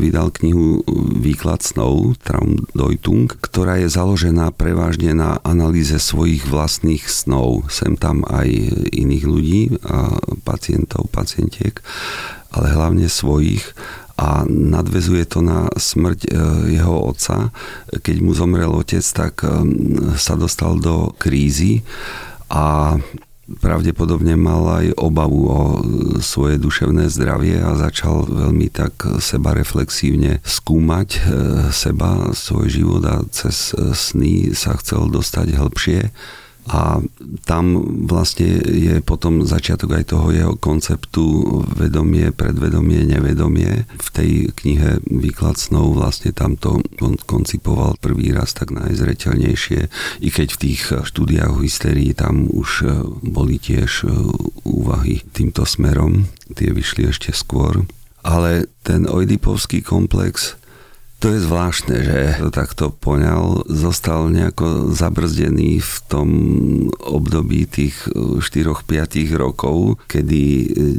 vydal 0.01 0.33
knihu 0.33 0.81
Výklad 1.21 1.61
snov, 1.61 2.17
Traumdeutung, 2.25 3.37
ktorá 3.37 3.85
je 3.85 3.93
založená 3.93 4.49
prevažne 4.49 5.13
na 5.13 5.37
analýze 5.45 6.01
svojich 6.01 6.49
vlastných 6.49 7.05
snov. 7.05 7.69
Sem 7.69 8.01
tam 8.01 8.25
aj 8.25 8.49
iných 8.97 9.25
ľudí, 9.29 9.61
a 9.85 10.17
pacientov, 10.49 11.13
pacientiek, 11.13 11.85
ale 12.49 12.73
hlavne 12.73 13.13
svojich 13.13 13.77
a 14.15 14.47
nadvezuje 14.47 15.27
to 15.27 15.43
na 15.43 15.67
smrť 15.75 16.21
e, 16.25 16.29
jeho 16.79 17.11
otca. 17.11 17.51
Keď 17.91 18.17
mu 18.23 18.31
zomrel 18.31 18.71
otec, 18.71 19.03
tak 19.03 19.43
e, 19.43 19.51
sa 20.15 20.39
dostal 20.39 20.79
do 20.79 21.11
krízy 21.19 21.83
a 22.47 22.95
pravdepodobne 23.45 24.41
mal 24.41 24.65
aj 24.81 24.87
obavu 24.97 25.41
o 25.51 25.61
svoje 26.25 26.57
duševné 26.57 27.13
zdravie 27.13 27.61
a 27.61 27.77
začal 27.77 28.25
veľmi 28.25 28.73
tak 28.73 29.21
seba 29.21 29.53
reflexívne 29.53 30.39
skúmať 30.47 31.09
e, 31.11 31.21
seba, 31.75 32.31
svoj 32.31 32.71
život 32.71 33.03
a 33.05 33.21
cez 33.35 33.75
sny 33.75 34.55
sa 34.55 34.79
chcel 34.79 35.11
dostať 35.11 35.59
hĺbšie 35.59 36.01
a 36.65 36.97
tam 37.45 37.65
vlastne 38.09 38.57
je 38.65 39.05
potom 39.05 39.45
začiatok 39.45 40.01
aj 40.01 40.05
toho 40.17 40.33
jeho 40.33 40.55
konceptu 40.57 41.23
vedomie, 41.77 42.33
predvedomie, 42.33 43.05
nevedomie. 43.05 43.85
V 44.01 44.09
tej 44.09 44.31
knihe 44.57 45.05
Výklad 45.05 45.61
snov 45.61 46.01
vlastne 46.01 46.33
tam 46.33 46.57
to 46.57 46.81
on 47.05 47.21
koncipoval 47.21 48.01
prvý 48.01 48.33
raz 48.33 48.57
tak 48.57 48.73
najzreteľnejšie, 48.73 49.81
i 50.25 50.29
keď 50.33 50.49
v 50.57 50.61
tých 50.61 50.83
štúdiách 51.05 51.61
hysterii 51.61 52.17
tam 52.17 52.49
už 52.49 52.71
e, 52.81 52.89
boli 53.21 53.61
tiež 53.61 54.09
e, 54.09 54.13
úvahy 54.65 55.21
týmto 55.37 55.69
smerom, 55.69 56.25
tie 56.57 56.73
vyšli 56.73 57.13
ešte 57.13 57.37
skôr. 57.37 57.85
Ale 58.25 58.73
ten 58.81 59.05
Oedipovský 59.05 59.85
komplex 59.85 60.57
to 61.25 61.33
je 61.33 61.41
zvláštne, 61.41 61.97
že 62.05 62.19
to 62.37 62.53
takto 62.53 62.93
poňal. 62.93 63.65
Zostal 63.65 64.29
nejako 64.29 64.93
zabrzdený 64.93 65.81
v 65.81 65.95
tom 66.05 66.29
období 67.01 67.65
tých 67.65 67.97
4-5 68.13 69.33
rokov, 69.33 69.97
kedy 70.05 70.43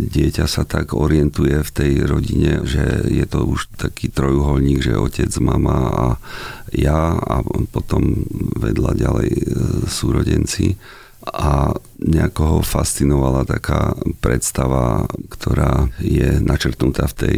dieťa 0.09 0.49
sa 0.49 0.65
tak 0.65 0.97
orientuje 0.97 1.61
v 1.61 1.69
tej 1.69 1.91
rodine, 2.09 2.65
že 2.65 3.05
je 3.05 3.21
to 3.29 3.45
už 3.45 3.69
taký 3.77 4.09
trojuholník, 4.09 4.81
že 4.81 4.97
otec, 4.97 5.29
mama 5.37 5.93
a 5.93 6.05
ja 6.73 7.13
a 7.13 7.45
potom 7.69 8.25
vedľa 8.57 8.91
ďalej 8.97 9.29
e, 9.29 9.41
súrodenci 9.85 10.73
a 11.33 11.73
nejako 11.99 12.43
ho 12.45 12.59
fascinovala 12.61 13.49
taká 13.49 13.97
predstava, 14.21 15.09
ktorá 15.33 15.89
je 15.97 16.37
načrtnutá 16.41 17.09
v 17.09 17.17
tej 17.17 17.37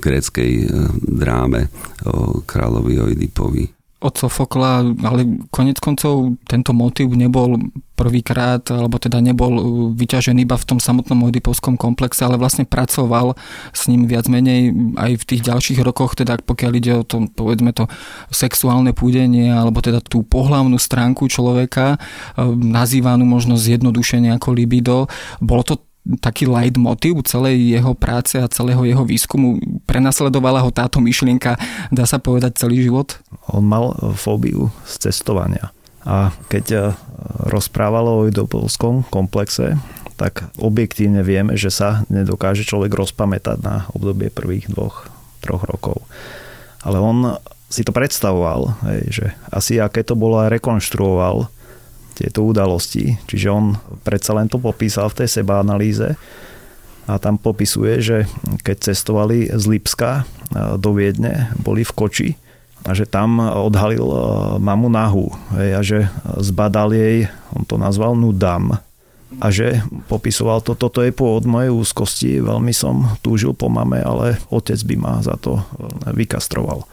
gréckej 0.00 0.52
eh, 0.64 0.68
dráme 1.04 1.68
o 2.08 2.40
kráľovi 2.42 3.12
Oidipovi 3.12 3.75
od 3.96 4.12
Sofokla, 4.12 4.84
ale 5.02 5.48
konec 5.48 5.80
koncov 5.80 6.36
tento 6.44 6.76
motív 6.76 7.16
nebol 7.16 7.56
prvýkrát, 7.96 8.60
alebo 8.68 9.00
teda 9.00 9.24
nebol 9.24 9.52
uh, 9.56 9.64
vyťažený 9.96 10.44
iba 10.44 10.60
v 10.60 10.68
tom 10.68 10.76
samotnom 10.76 11.24
Oedipovskom 11.24 11.80
komplexe, 11.80 12.28
ale 12.28 12.36
vlastne 12.36 12.68
pracoval 12.68 13.32
s 13.72 13.88
ním 13.88 14.04
viac 14.04 14.28
menej 14.28 14.68
aj 15.00 15.12
v 15.16 15.24
tých 15.24 15.42
ďalších 15.48 15.80
rokoch, 15.80 16.12
teda 16.12 16.36
pokiaľ 16.44 16.72
ide 16.76 16.92
o 17.00 17.08
to, 17.08 17.24
povedzme 17.32 17.72
to 17.72 17.88
sexuálne 18.28 18.92
púdenie, 18.92 19.48
alebo 19.48 19.80
teda 19.80 20.04
tú 20.04 20.20
pohlavnú 20.28 20.76
stránku 20.76 21.24
človeka, 21.32 21.96
uh, 21.96 22.52
nazývanú 22.52 23.24
možno 23.24 23.56
zjednodušene 23.56 24.28
ako 24.36 24.52
libido. 24.52 25.08
Bolo 25.40 25.64
to 25.64 25.74
taký 26.22 26.46
light 26.46 26.78
motiv 26.78 27.22
celej 27.26 27.58
jeho 27.58 27.92
práce 27.92 28.38
a 28.38 28.46
celého 28.46 28.82
jeho 28.86 29.02
výskumu. 29.02 29.58
Prenasledovala 29.84 30.62
ho 30.62 30.70
táto 30.70 31.02
myšlienka, 31.02 31.58
dá 31.90 32.04
sa 32.06 32.22
povedať, 32.22 32.62
celý 32.62 32.86
život? 32.86 33.18
On 33.50 33.62
mal 33.62 33.94
fóbiu 34.14 34.70
z 34.86 35.10
cestovania. 35.10 35.74
A 36.06 36.30
keď 36.46 36.64
eh, 36.70 36.82
rozprávalo 37.50 38.22
o 38.22 38.26
idopolskom 38.30 39.02
komplexe, 39.10 39.74
tak 40.16 40.48
objektívne 40.56 41.20
vieme, 41.20 41.60
že 41.60 41.68
sa 41.68 42.08
nedokáže 42.08 42.64
človek 42.64 42.88
rozpamätať 42.88 43.58
na 43.60 43.84
obdobie 43.92 44.32
prvých 44.32 44.72
dvoch, 44.72 45.12
troch 45.44 45.68
rokov. 45.68 46.08
Ale 46.80 46.96
on 46.96 47.36
si 47.68 47.84
to 47.84 47.92
predstavoval, 47.92 48.78
že 49.12 49.34
asi 49.52 49.76
aké 49.76 50.06
to 50.06 50.16
bolo 50.16 50.40
a 50.40 50.48
rekonštruoval 50.48 51.50
tieto 52.16 52.48
udalosti. 52.48 53.20
Čiže 53.28 53.48
on 53.52 53.76
predsa 54.00 54.32
len 54.32 54.48
to 54.48 54.56
popísal 54.56 55.12
v 55.12 55.24
tej 55.24 55.28
sebaanalýze 55.40 56.16
a 57.06 57.22
tam 57.22 57.38
popisuje, 57.38 58.02
že 58.02 58.16
keď 58.66 58.76
cestovali 58.90 59.46
z 59.54 59.64
Lipska 59.70 60.22
e, 60.22 60.22
do 60.80 60.90
Viedne, 60.96 61.54
boli 61.60 61.86
v 61.86 61.92
Koči 61.94 62.28
a 62.82 62.96
že 62.98 63.06
tam 63.06 63.38
odhalil 63.38 64.02
e, 64.02 64.18
mamu 64.58 64.90
nahu 64.90 65.30
a 65.54 65.80
že 65.86 66.10
zbadal 66.42 66.90
jej, 66.90 67.30
on 67.54 67.62
to 67.62 67.78
nazval 67.78 68.18
nudam, 68.18 68.82
a 69.42 69.50
že 69.50 69.82
popisoval 70.06 70.62
to, 70.62 70.78
toto 70.78 71.02
je 71.02 71.10
pôvod 71.10 71.44
mojej 71.50 71.68
úzkosti, 71.68 72.38
veľmi 72.40 72.70
som 72.70 73.18
túžil 73.20 73.52
po 73.58 73.66
mame, 73.66 73.98
ale 73.98 74.38
otec 74.54 74.78
by 74.86 74.96
ma 74.96 75.14
za 75.22 75.38
to 75.38 75.58
e, 75.58 75.62
vykastroval. 76.10 76.86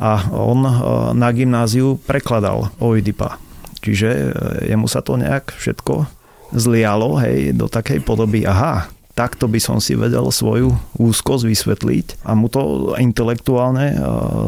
A 0.00 0.32
on 0.32 0.64
na 1.12 1.28
gymnáziu 1.28 2.00
prekladal 2.08 2.72
Oidipa 2.80 3.36
Čiže 3.80 4.08
e, 4.08 4.28
jemu 4.72 4.86
sa 4.86 5.00
to 5.00 5.16
nejak 5.16 5.56
všetko 5.56 6.06
zlialo, 6.52 7.20
hej, 7.22 7.54
do 7.54 7.70
takej 7.70 8.02
podoby, 8.02 8.42
aha, 8.44 8.90
takto 9.14 9.50
by 9.50 9.60
som 9.60 9.78
si 9.82 9.98
vedel 9.98 10.24
svoju 10.32 10.72
úzkosť 10.96 11.44
vysvetliť 11.44 12.06
a 12.24 12.32
mu 12.32 12.48
to 12.48 12.94
intelektuálne 12.96 13.86
e, 13.92 13.96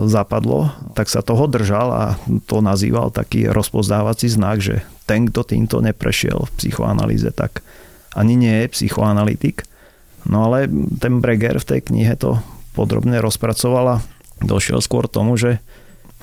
zapadlo, 0.08 0.72
tak 0.96 1.12
sa 1.12 1.20
toho 1.20 1.44
držal 1.44 1.88
a 1.92 2.04
to 2.48 2.64
nazýval 2.64 3.12
taký 3.12 3.50
rozpozdávací 3.50 4.32
znak, 4.32 4.64
že 4.64 4.80
ten, 5.04 5.28
kto 5.28 5.44
týmto 5.44 5.84
neprešiel 5.84 6.48
v 6.48 6.54
psychoanalýze, 6.56 7.34
tak 7.36 7.60
ani 8.16 8.36
nie 8.38 8.64
je 8.64 8.72
psychoanalytik. 8.72 9.64
No 10.28 10.46
ale 10.48 10.70
ten 11.02 11.18
Breger 11.18 11.58
v 11.58 11.68
tej 11.68 11.80
knihe 11.82 12.14
to 12.14 12.38
podrobne 12.72 13.18
rozpracoval 13.18 13.98
a 13.98 14.02
došiel 14.40 14.78
skôr 14.80 15.10
tomu, 15.10 15.34
že 15.34 15.58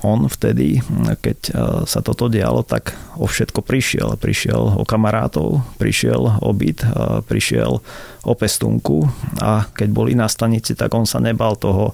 on 0.00 0.26
vtedy, 0.32 0.80
keď 1.20 1.38
sa 1.84 2.00
toto 2.00 2.32
dialo, 2.32 2.64
tak 2.64 2.96
o 3.20 3.28
všetko 3.28 3.60
prišiel. 3.60 4.16
Prišiel 4.16 4.80
o 4.80 4.84
kamarátov, 4.88 5.60
prišiel 5.76 6.40
o 6.40 6.50
byt, 6.56 6.80
prišiel 7.28 7.84
o 8.24 8.32
pestúnku 8.32 9.08
a 9.40 9.68
keď 9.72 9.88
boli 9.92 10.12
na 10.16 10.28
stanici, 10.28 10.72
tak 10.72 10.92
on 10.96 11.04
sa 11.04 11.20
nebal 11.20 11.56
toho 11.56 11.92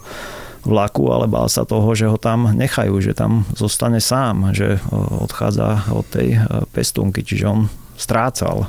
vlaku, 0.66 1.14
ale 1.14 1.30
bál 1.30 1.46
sa 1.46 1.62
toho, 1.62 1.94
že 1.94 2.10
ho 2.10 2.18
tam 2.18 2.50
nechajú, 2.50 2.98
že 2.98 3.14
tam 3.14 3.46
zostane 3.54 4.02
sám, 4.02 4.50
že 4.50 4.82
odchádza 5.22 5.94
od 5.94 6.06
tej 6.10 6.42
pestúnky, 6.74 7.22
čiže 7.22 7.46
on 7.46 7.60
strácal 7.94 8.66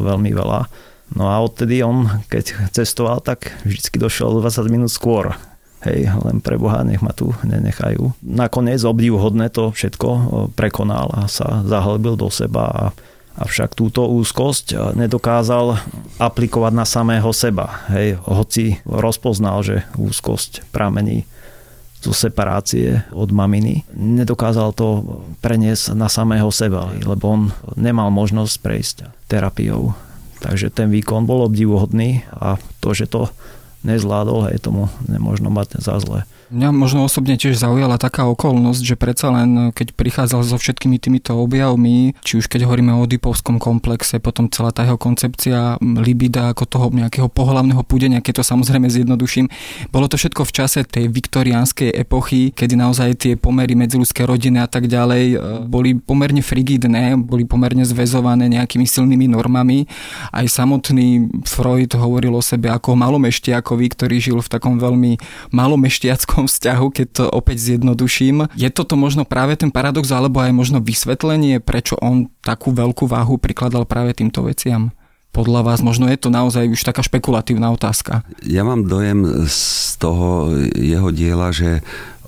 veľmi 0.00 0.32
veľa. 0.32 0.64
No 1.12 1.30
a 1.30 1.38
odtedy 1.44 1.84
on, 1.84 2.24
keď 2.32 2.72
cestoval, 2.72 3.20
tak 3.20 3.52
vždy 3.62 4.00
došiel 4.00 4.42
20 4.42 4.72
minút 4.72 4.90
skôr. 4.90 5.36
Hej, 5.84 6.08
len 6.08 6.40
pre 6.40 6.56
Boha, 6.56 6.80
nech 6.82 7.04
ma 7.04 7.12
tu 7.12 7.36
nenechajú. 7.44 8.16
Nakoniec 8.24 8.80
obdivhodné 8.80 9.52
to 9.52 9.70
všetko 9.76 10.08
prekonal 10.56 11.12
a 11.12 11.28
sa 11.28 11.60
zahlbil 11.66 12.16
do 12.16 12.32
seba 12.32 12.64
a 12.72 12.84
Avšak 13.36 13.76
túto 13.76 14.08
úzkosť 14.08 14.96
nedokázal 14.96 15.76
aplikovať 16.16 16.72
na 16.72 16.88
samého 16.88 17.28
seba. 17.36 17.84
Hej, 17.92 18.16
hoci 18.24 18.80
rozpoznal, 18.88 19.60
že 19.60 19.84
úzkosť 20.00 20.64
pramení 20.72 21.28
zo 22.00 22.16
separácie 22.16 23.04
od 23.12 23.28
maminy, 23.28 23.84
nedokázal 23.92 24.72
to 24.72 25.04
preniesť 25.44 25.92
na 25.92 26.08
samého 26.08 26.48
seba, 26.48 26.88
lebo 27.04 27.24
on 27.28 27.42
nemal 27.76 28.08
možnosť 28.08 28.54
prejsť 28.64 28.96
terapiou. 29.28 29.92
Takže 30.40 30.72
ten 30.72 30.88
výkon 30.88 31.28
bol 31.28 31.44
obdivuhodný 31.44 32.24
a 32.32 32.56
to, 32.80 32.96
že 32.96 33.04
to 33.10 33.28
nezvládol, 33.86 34.50
hej, 34.50 34.58
tomu 34.58 34.90
nemôžno 35.06 35.48
mať 35.48 35.78
za 35.78 35.96
zle. 36.02 36.26
Mňa 36.46 36.70
možno 36.70 37.02
osobne 37.02 37.34
tiež 37.34 37.58
zaujala 37.58 37.98
taká 37.98 38.22
okolnosť, 38.30 38.78
že 38.78 38.94
predsa 38.94 39.34
len 39.34 39.74
keď 39.74 39.98
prichádzal 39.98 40.46
so 40.46 40.54
všetkými 40.54 40.94
týmito 41.02 41.34
objavmi, 41.34 42.14
či 42.22 42.38
už 42.38 42.46
keď 42.46 42.70
hovoríme 42.70 42.94
o 42.94 43.02
Oedipovskom 43.02 43.58
komplexe, 43.58 44.22
potom 44.22 44.46
celá 44.46 44.70
tá 44.70 44.86
jeho 44.86 44.94
koncepcia 44.94 45.82
libida 45.82 46.54
ako 46.54 46.64
toho 46.70 46.86
nejakého 46.94 47.26
pohlavného 47.26 47.82
púdenia, 47.82 48.22
keď 48.22 48.42
to 48.42 48.44
samozrejme 48.46 48.86
zjednoduším, 48.86 49.50
bolo 49.90 50.06
to 50.06 50.14
všetko 50.14 50.46
v 50.46 50.54
čase 50.54 50.86
tej 50.86 51.10
viktoriánskej 51.10 51.90
epochy, 51.90 52.54
kedy 52.54 52.78
naozaj 52.78 53.18
tie 53.18 53.32
pomery 53.34 53.74
medziludské 53.74 54.22
rodiny 54.22 54.62
a 54.62 54.70
tak 54.70 54.86
ďalej 54.86 55.24
e, 55.34 55.36
boli 55.66 55.98
pomerne 55.98 56.46
frigidné, 56.46 57.18
boli 57.26 57.42
pomerne 57.42 57.82
zväzované 57.82 58.46
nejakými 58.46 58.86
silnými 58.86 59.26
normami. 59.26 59.90
Aj 60.30 60.46
samotný 60.46 61.26
Freud 61.42 61.90
hovoril 61.90 62.38
o 62.38 62.42
sebe 62.44 62.70
ako 62.70 62.94
malomeštiakovi, 62.94 63.86
ktorý 63.98 64.16
žil 64.22 64.38
v 64.38 64.46
takom 64.46 64.78
veľmi 64.78 65.18
malomešťackom 65.50 66.35
ľudskom 66.36 66.52
vzťahu, 66.52 66.86
keď 66.92 67.06
to 67.16 67.24
opäť 67.32 67.56
zjednoduším. 67.72 68.52
Je 68.60 68.68
toto 68.68 68.92
možno 69.00 69.24
práve 69.24 69.56
ten 69.56 69.72
paradox, 69.72 70.12
alebo 70.12 70.44
aj 70.44 70.52
možno 70.52 70.84
vysvetlenie, 70.84 71.64
prečo 71.64 71.96
on 71.96 72.28
takú 72.44 72.76
veľkú 72.76 73.08
váhu 73.08 73.40
prikladal 73.40 73.88
práve 73.88 74.12
týmto 74.12 74.44
veciam? 74.44 74.92
Podľa 75.32 75.64
vás 75.64 75.80
možno 75.80 76.12
je 76.12 76.20
to 76.20 76.28
naozaj 76.28 76.68
už 76.68 76.84
taká 76.84 77.00
špekulatívna 77.00 77.72
otázka. 77.72 78.20
Ja 78.44 78.68
mám 78.68 78.84
dojem 78.84 79.48
z 79.48 79.96
toho 79.96 80.52
jeho 80.76 81.08
diela, 81.08 81.56
že 81.56 81.80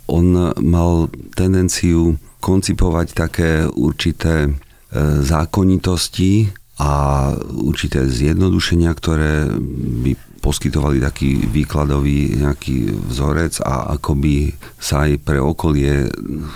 on 0.09 0.57
mal 0.57 1.13
tendenciu 1.37 2.17
koncipovať 2.41 3.07
také 3.13 3.69
určité 3.69 4.49
e, 4.49 4.51
zákonitosti 5.21 6.49
a 6.81 6.93
určité 7.45 8.09
zjednodušenia, 8.09 8.89
ktoré 8.97 9.53
by 10.01 10.28
poskytovali 10.49 11.05
taký 11.05 11.45
výkladový 11.45 12.41
nejaký 12.41 13.05
vzorec 13.13 13.61
a 13.61 14.01
akoby 14.01 14.49
sa 14.81 15.05
aj 15.05 15.21
pre 15.21 15.37
okolie 15.37 16.09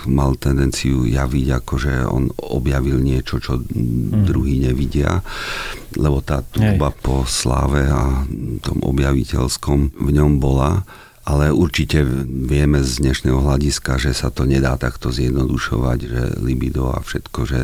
mal 0.09 0.33
tendenciu 0.41 1.05
javiť, 1.05 1.47
ako 1.61 1.73
že 1.77 1.93
on 2.09 2.33
objavil 2.41 2.97
niečo, 2.97 3.37
čo 3.37 3.61
mm. 3.61 4.25
druhý 4.25 4.65
nevidia, 4.65 5.21
lebo 5.93 6.25
tá 6.25 6.41
túba 6.41 6.89
po 6.89 7.21
sláve 7.29 7.85
a 7.85 8.25
tom 8.65 8.81
objaviteľskom 8.81 9.93
v 9.93 10.09
ňom 10.09 10.41
bola. 10.41 10.81
Ale 11.23 11.55
určite 11.55 12.03
vieme 12.27 12.83
z 12.83 12.99
dnešného 12.99 13.47
hľadiska, 13.47 13.95
že 13.95 14.11
sa 14.11 14.27
to 14.27 14.43
nedá 14.43 14.75
takto 14.75 15.07
zjednodušovať, 15.07 15.99
že 16.03 16.23
libido 16.43 16.91
a 16.91 16.99
všetko, 16.99 17.39
že 17.47 17.59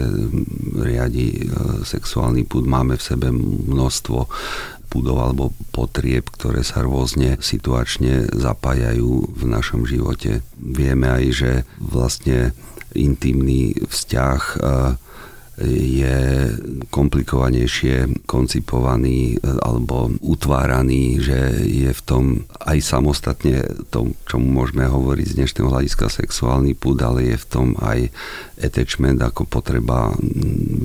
riadi 0.79 1.27
e, 1.35 1.39
sexuálny 1.83 2.47
púd, 2.47 2.63
máme 2.63 2.95
v 2.95 3.03
sebe 3.03 3.27
množstvo 3.35 4.19
púdov 4.89 5.21
alebo 5.21 5.53
potrieb, 5.69 6.27
ktoré 6.33 6.65
sa 6.65 6.81
rôzne 6.81 7.37
situačne 7.39 8.27
zapájajú 8.33 9.29
v 9.37 9.43
našom 9.45 9.85
živote. 9.85 10.41
Vieme 10.57 11.07
aj, 11.07 11.25
že 11.31 11.51
vlastne 11.77 12.57
intimný 12.97 13.77
vzťah 13.85 14.41
je 15.67 16.17
komplikovanejšie 16.87 18.23
koncipovaný 18.23 19.35
e, 19.35 19.37
alebo 19.43 20.11
utváraný, 20.23 21.19
že 21.19 21.39
je 21.67 21.91
v 21.91 22.01
tom 22.05 22.23
aj 22.63 22.79
samostatne 22.79 23.67
tom, 23.91 24.15
čomu 24.23 24.47
môžeme 24.47 24.87
hovoriť 24.87 25.25
z 25.35 25.37
dnešného 25.43 25.67
hľadiska 25.67 26.07
sexuálny 26.07 26.79
púd, 26.79 27.03
ale 27.03 27.35
je 27.35 27.37
v 27.37 27.49
tom 27.49 27.67
aj 27.83 28.07
attachment 28.59 29.19
ako 29.19 29.47
potreba 29.47 30.11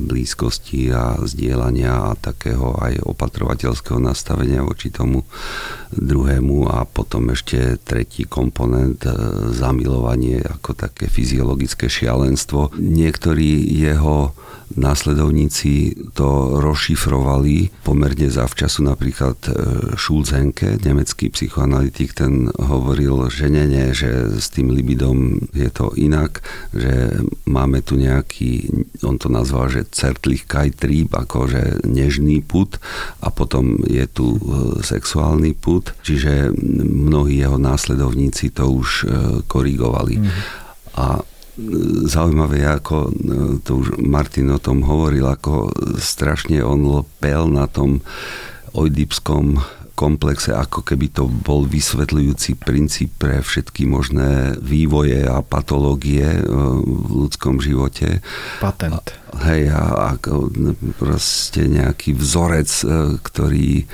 blízkosti 0.07 0.95
a 0.95 1.19
zdieľania 1.23 2.15
a 2.15 2.19
takého 2.19 2.79
aj 2.79 3.03
opatrovateľského 3.03 3.99
nastavenia 3.99 4.63
voči 4.63 4.95
tomu 4.95 5.27
druhému 5.97 6.69
a 6.71 6.85
potom 6.85 7.31
ešte 7.31 7.79
tretí 7.83 8.27
komponent 8.27 9.03
e, 9.07 9.13
zamilovanie 9.55 10.43
ako 10.43 10.75
také 10.75 11.07
fyziologické 11.07 11.87
šialenstvo. 11.87 12.75
Niektorí 12.77 13.63
jeho 13.75 14.35
následovníci 14.75 15.95
to 16.17 16.59
rozšifrovali 16.59 17.85
pomerne 17.85 18.29
zavčasu. 18.33 18.83
Napríklad 18.89 19.39
e, 19.47 19.51
Schulzenke, 19.95 20.81
nemecký 20.81 21.31
psychoanalytik, 21.31 22.17
ten 22.17 22.49
hovoril, 22.49 23.29
že 23.29 23.53
nie, 23.53 23.69
nie, 23.69 23.93
že 23.93 24.41
s 24.41 24.49
tým 24.51 24.73
libidom 24.73 25.47
je 25.53 25.69
to 25.69 25.93
inak, 26.01 26.41
že 26.73 27.23
máme 27.45 27.85
tu 27.85 28.01
nejaký, 28.01 28.73
on 29.05 29.21
to 29.21 29.29
nazval, 29.29 29.69
že 29.69 29.87
Zärtlichkeit-Trieb, 29.93 31.13
akože 31.13 31.85
nežný 31.87 32.41
put 32.41 32.81
a 33.21 33.29
potom 33.29 33.79
je 33.85 34.05
tu 34.09 34.35
e, 34.35 34.41
sexuálny 34.81 35.55
put, 35.55 35.84
čiže 36.03 36.55
mnohí 36.89 37.41
jeho 37.43 37.61
následovníci 37.61 38.51
to 38.55 38.71
už 38.71 38.89
e, 38.91 39.07
korigovali. 39.45 40.21
Mm. 40.21 40.29
A 40.95 41.21
zaujímavé, 42.07 42.67
ako 42.67 42.97
e, 43.07 43.11
to 43.63 43.83
už 43.83 43.99
Martin 44.03 44.51
o 44.51 44.59
tom 44.59 44.83
hovoril, 44.83 45.27
ako 45.31 45.71
strašne 45.99 46.63
on 46.67 46.83
lpel 46.83 47.47
na 47.47 47.71
tom 47.71 48.03
oidipskom 48.75 49.63
komplexe, 49.95 50.51
ako 50.51 50.83
keby 50.83 51.11
to 51.15 51.31
bol 51.31 51.63
vysvetľujúci 51.65 52.59
princíp 52.59 53.15
pre 53.23 53.39
všetky 53.41 53.87
možné 53.87 54.59
vývoje 54.59 55.23
a 55.23 55.41
patológie 55.41 56.27
e, 56.27 56.43
v 56.83 57.11
ľudskom 57.27 57.63
živote. 57.63 58.19
Patent. 58.59 59.15
Hej, 59.35 59.71
a 59.75 60.15
ako 60.15 60.51
proste 60.99 61.67
nejaký 61.67 62.15
vzorec, 62.15 62.71
e, 62.83 62.87
ktorý 63.23 63.87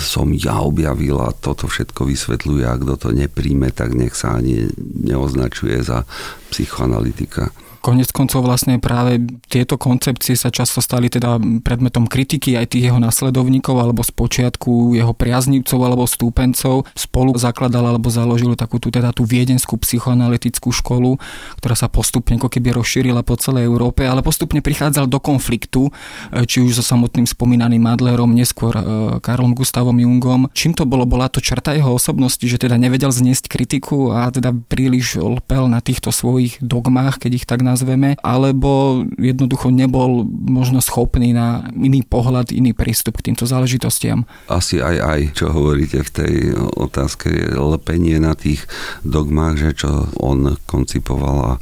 som 0.00 0.32
ja 0.32 0.64
objavil 0.64 1.20
a 1.20 1.36
toto 1.36 1.68
všetko 1.68 2.08
vysvetľuje 2.08 2.64
a 2.64 2.80
kto 2.80 2.94
to 2.96 3.08
nepríjme, 3.12 3.68
tak 3.68 3.92
nech 3.92 4.16
sa 4.16 4.40
ani 4.40 4.64
neoznačuje 4.80 5.76
za 5.84 6.08
psychoanalytika. 6.48 7.52
Konec 7.78 8.10
koncov 8.10 8.42
vlastne 8.42 8.82
práve 8.82 9.22
tieto 9.46 9.78
koncepcie 9.78 10.34
sa 10.34 10.50
často 10.50 10.82
stali 10.82 11.06
teda 11.06 11.38
predmetom 11.62 12.10
kritiky 12.10 12.58
aj 12.58 12.74
tých 12.74 12.90
jeho 12.90 12.98
nasledovníkov 12.98 13.78
alebo 13.78 14.02
z 14.02 14.10
počiatku 14.10 14.98
jeho 14.98 15.14
priaznivcov 15.14 15.78
alebo 15.78 16.04
stúpencov. 16.08 16.90
Spolu 16.98 17.38
zakladal 17.38 17.86
alebo 17.86 18.10
založil 18.10 18.58
takú 18.58 18.82
tú, 18.82 18.90
teda 18.90 19.14
tú 19.14 19.22
viedenskú 19.22 19.78
psychoanalytickú 19.78 20.74
školu, 20.74 21.22
ktorá 21.62 21.74
sa 21.78 21.86
postupne 21.86 22.38
ako 22.38 22.50
keby 22.50 22.74
rozšírila 22.74 23.22
po 23.22 23.38
celej 23.38 23.70
Európe, 23.70 24.06
ale 24.06 24.24
postupne 24.26 24.58
prichádzal 24.58 25.06
do 25.06 25.22
konfliktu, 25.22 25.90
e, 26.34 26.44
či 26.46 26.62
už 26.64 26.80
so 26.80 26.84
samotným 26.84 27.26
spomínaným 27.26 27.82
Madlerom, 27.82 28.34
neskôr 28.34 28.74
e, 28.74 28.82
Karlom 29.22 29.54
Gustavom 29.54 29.98
Jungom. 29.98 30.50
Čím 30.54 30.74
to 30.74 30.88
bolo? 30.88 31.04
Bola 31.04 31.30
to 31.30 31.38
črta 31.38 31.74
jeho 31.74 31.94
osobnosti, 31.94 32.42
že 32.42 32.58
teda 32.58 32.80
nevedel 32.80 33.14
zniesť 33.14 33.50
kritiku 33.50 34.14
a 34.14 34.30
teda 34.30 34.54
príliš 34.54 35.18
lpel 35.18 35.68
na 35.70 35.78
týchto 35.78 36.14
svojich 36.14 36.58
dogmách, 36.62 37.22
keď 37.22 37.30
ich 37.42 37.46
tak 37.46 37.60
nazveme, 37.68 38.16
alebo 38.24 39.02
jednoducho 39.20 39.68
nebol 39.68 40.24
možno 40.28 40.80
schopný 40.80 41.36
na 41.36 41.68
iný 41.76 42.00
pohľad, 42.00 42.50
iný 42.56 42.72
prístup 42.72 43.20
k 43.20 43.30
týmto 43.32 43.44
záležitostiam. 43.44 44.24
Asi 44.48 44.80
aj 44.80 44.96
aj, 44.98 45.20
čo 45.36 45.52
hovoríte 45.52 46.00
v 46.00 46.10
tej 46.10 46.34
otázke, 46.76 47.28
je 47.28 47.52
lepenie 47.52 48.16
na 48.16 48.32
tých 48.32 48.64
dogmách, 49.04 49.56
že 49.60 49.70
čo 49.84 50.08
on 50.16 50.56
koncipoval 50.64 51.36
a 51.44 51.54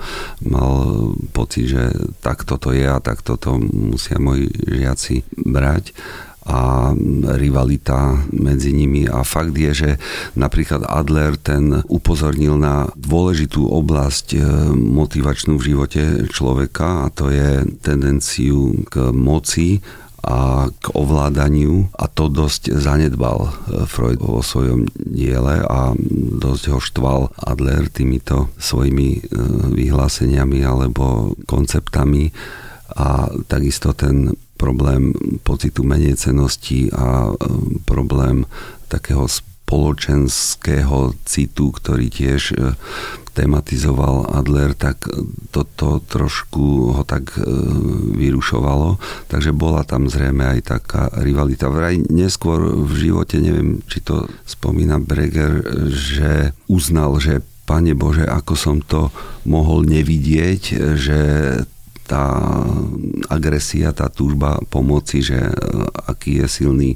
mal 0.47 0.73
pocit, 1.35 1.75
že 1.75 1.83
takto 2.23 2.57
to 2.57 2.71
je 2.71 2.87
a 2.87 3.03
takto 3.03 3.35
to 3.35 3.59
musia 3.59 4.23
moji 4.23 4.47
žiaci 4.67 5.27
brať 5.35 5.91
a 6.47 6.95
rivalita 7.37 8.23
medzi 8.31 8.71
nimi. 8.71 9.11
A 9.11 9.27
fakt 9.27 9.59
je, 9.59 9.73
že 9.75 9.91
napríklad 10.39 10.87
Adler 10.87 11.35
ten 11.35 11.83
upozornil 11.91 12.55
na 12.55 12.87
dôležitú 12.95 13.67
oblasť 13.67 14.27
e, 14.35 14.41
motivačnú 14.73 15.59
v 15.59 15.67
živote 15.75 16.03
človeka 16.31 17.07
a 17.07 17.11
to 17.11 17.35
je 17.35 17.67
tendenciu 17.83 18.87
k 18.87 19.11
moci 19.11 19.83
a 20.27 20.67
k 20.71 20.87
ovládaniu. 20.95 21.91
A 21.99 22.07
to 22.07 22.31
dosť 22.31 22.79
zanedbal 22.79 23.47
e, 23.47 23.51
Freud 23.91 24.23
vo 24.23 24.39
svojom 24.39 24.87
diele 24.95 25.67
a 25.67 25.99
dosť 26.39 26.65
ho 26.71 26.79
štval 26.79 27.21
Adler 27.43 27.91
týmito 27.91 28.55
svojimi 28.59 29.09
e, 29.19 29.21
vyhláseniami 29.75 30.63
alebo 30.63 31.35
konceptami. 31.47 32.31
A 32.97 33.29
takisto 33.51 33.91
ten 33.99 34.31
problém 34.57 35.13
pocitu 35.45 35.85
menejcenosti 35.85 36.91
a 36.97 37.31
e, 37.31 37.35
problém 37.85 38.49
takého 38.89 39.29
spoločenského 39.29 41.13
citu, 41.27 41.75
ktorý 41.75 42.07
tiež 42.09 42.55
tematizoval 43.37 44.33
Adler, 44.33 44.73
tak 44.73 45.05
toto 45.53 46.01
trošku 46.01 46.97
ho 46.97 47.03
tak 47.05 47.37
e, 47.37 47.45
vyrušovalo, 48.17 48.97
takže 49.29 49.53
bola 49.53 49.85
tam 49.85 50.09
zrejme 50.09 50.57
aj 50.57 50.61
taká 50.65 51.13
rivalita. 51.21 51.69
Vraj 51.69 52.01
neskôr 52.09 52.65
v 52.89 52.93
živote, 52.97 53.37
neviem, 53.37 53.85
či 53.85 54.01
to 54.01 54.25
spomína 54.49 54.97
Breger, 54.97 55.61
že 55.93 56.57
uznal, 56.73 57.21
že 57.21 57.45
Pane 57.67 57.93
Bože, 57.99 58.25
ako 58.25 58.55
som 58.57 58.79
to 58.81 59.13
mohol 59.45 59.83
nevidieť, 59.85 60.63
že 60.97 61.21
tá 62.07 62.39
agresia, 63.29 63.91
tá 63.91 64.07
túžba 64.07 64.63
pomoci, 64.71 65.21
že 65.21 65.37
e, 65.37 65.53
aký 66.07 66.41
je 66.41 66.47
silný 66.47 66.91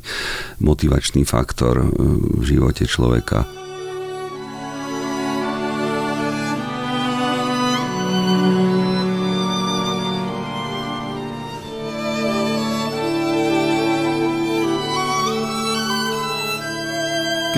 motivačný 0.63 1.27
faktor 1.27 1.83
e, 1.83 1.87
v 2.41 2.43
živote 2.47 2.87
človeka. 2.87 3.60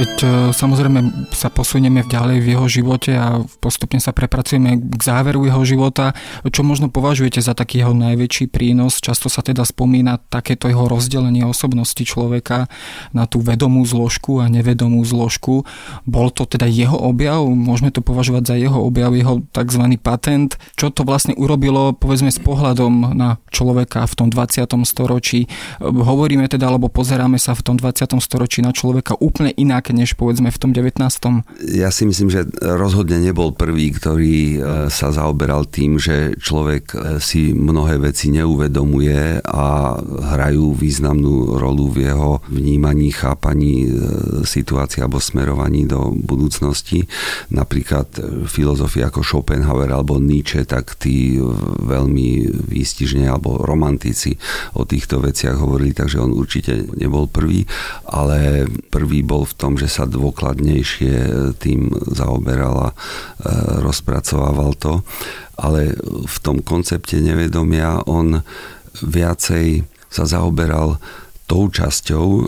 Keď 0.03 0.19
e, 0.19 0.27
samozrejme 0.51 1.31
sa 1.31 1.47
posunieme 1.47 2.03
ďalej 2.03 2.43
v 2.43 2.51
jeho 2.59 2.67
živote 2.67 3.15
a 3.15 3.39
postupne 3.63 4.03
sa 4.03 4.11
prepracujeme 4.11 4.75
k 4.75 4.99
záveru 4.99 5.47
jeho 5.47 5.63
života, 5.63 6.11
čo 6.43 6.67
možno 6.67 6.91
považujete 6.91 7.39
za 7.39 7.55
taký 7.55 7.87
jeho 7.87 7.95
najväčší 7.95 8.51
prínos? 8.51 8.99
Často 8.99 9.31
sa 9.31 9.47
teda 9.47 9.63
spomína 9.63 10.19
takéto 10.27 10.67
jeho 10.67 10.91
rozdelenie 10.91 11.47
osobnosti 11.47 12.03
človeka 12.03 12.67
na 13.15 13.31
tú 13.31 13.47
vedomú 13.47 13.87
zložku 13.87 14.43
a 14.43 14.51
nevedomú 14.51 15.07
zložku. 15.07 15.71
Bol 16.03 16.35
to 16.35 16.51
teda 16.51 16.67
jeho 16.67 16.99
objav? 16.99 17.47
Môžeme 17.47 17.95
to 17.95 18.03
považovať 18.03 18.43
za 18.43 18.57
jeho 18.59 18.83
objav, 18.83 19.15
jeho 19.15 19.47
tzv. 19.55 19.87
patent? 20.03 20.59
Čo 20.75 20.91
to 20.91 21.07
vlastne 21.07 21.39
urobilo, 21.39 21.95
povedzme, 21.95 22.35
s 22.35 22.43
pohľadom 22.43 23.15
na 23.15 23.39
človeka 23.55 24.11
v 24.11 24.15
tom 24.19 24.29
20. 24.35 24.67
storočí? 24.83 25.47
Hovoríme 25.79 26.51
teda, 26.51 26.75
alebo 26.75 26.91
pozeráme 26.91 27.39
sa 27.39 27.55
v 27.55 27.63
tom 27.71 27.77
20. 27.79 28.19
storočí 28.19 28.67
na 28.67 28.75
človeka 28.75 29.15
úplne 29.23 29.55
inak 29.55 29.92
než 29.93 30.17
povedzme 30.17 30.51
v 30.51 30.59
tom 30.59 30.71
19. 30.73 30.99
Ja 31.73 31.93
si 31.93 32.09
myslím, 32.09 32.29
že 32.33 32.49
rozhodne 32.61 33.21
nebol 33.21 33.53
prvý, 33.53 33.93
ktorý 33.93 34.37
e, 34.37 34.59
sa 34.89 35.13
zaoberal 35.13 35.69
tým, 35.69 36.01
že 36.01 36.35
človek 36.41 36.85
e, 36.93 36.97
si 37.21 37.53
mnohé 37.53 38.01
veci 38.01 38.33
neuvedomuje 38.33 39.45
a 39.45 39.97
hrajú 40.35 40.75
významnú 40.75 41.61
rolu 41.61 41.93
v 41.93 42.11
jeho 42.11 42.41
vnímaní, 42.49 43.13
chápaní 43.13 43.87
e, 43.87 43.91
situácie 44.43 45.05
alebo 45.05 45.21
smerovaní 45.21 45.85
do 45.85 46.11
budúcnosti. 46.13 47.05
Napríklad 47.53 48.09
filozofia 48.49 49.13
ako 49.13 49.21
Schopenhauer 49.23 49.93
alebo 49.93 50.19
Nietzsche, 50.19 50.65
tak 50.65 50.97
tí 50.97 51.37
veľmi 51.83 52.49
výstižne 52.69 53.29
alebo 53.29 53.61
romantici 53.61 54.35
o 54.77 54.89
týchto 54.89 55.21
veciach 55.21 55.57
hovorili, 55.59 55.93
takže 55.93 56.21
on 56.21 56.33
určite 56.33 56.89
nebol 56.97 57.29
prvý, 57.29 57.65
ale 58.09 58.67
prvý 58.91 59.23
bol 59.23 59.45
v 59.45 59.55
tom 59.57 59.77
že 59.83 59.89
sa 59.91 60.05
dôkladnejšie 60.07 61.15
e, 61.19 61.31
tým 61.59 61.91
zaoberal 62.15 62.75
a 62.79 62.89
e, 62.91 62.97
rozpracovával 63.83 64.79
to. 64.79 65.03
Ale 65.59 65.99
v 66.27 66.37
tom 66.39 66.63
koncepte 66.63 67.19
nevedomia 67.19 68.07
on 68.07 68.47
viacej 69.03 69.83
sa 70.07 70.23
zaoberal 70.23 71.03
tou 71.51 71.67
časťou 71.67 72.27
e, 72.31 72.43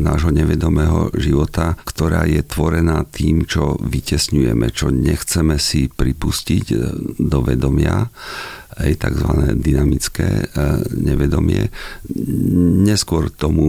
nášho 0.00 0.32
nevedomého 0.32 1.12
života, 1.20 1.76
ktorá 1.84 2.24
je 2.24 2.40
tvorená 2.40 3.04
tým, 3.04 3.44
čo 3.44 3.76
vytesňujeme, 3.76 4.72
čo 4.72 4.88
nechceme 4.88 5.60
si 5.60 5.92
pripustiť 5.92 6.64
do 7.20 7.38
vedomia 7.44 8.08
aj 8.78 8.92
tzv. 9.02 9.30
dynamické 9.58 10.28
e, 10.28 10.44
nevedomie. 10.94 11.66
Neskôr 12.86 13.32
tomu 13.34 13.66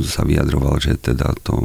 sa 0.00 0.24
vyjadroval, 0.24 0.80
že 0.80 0.96
teda 0.96 1.36
to 1.44 1.60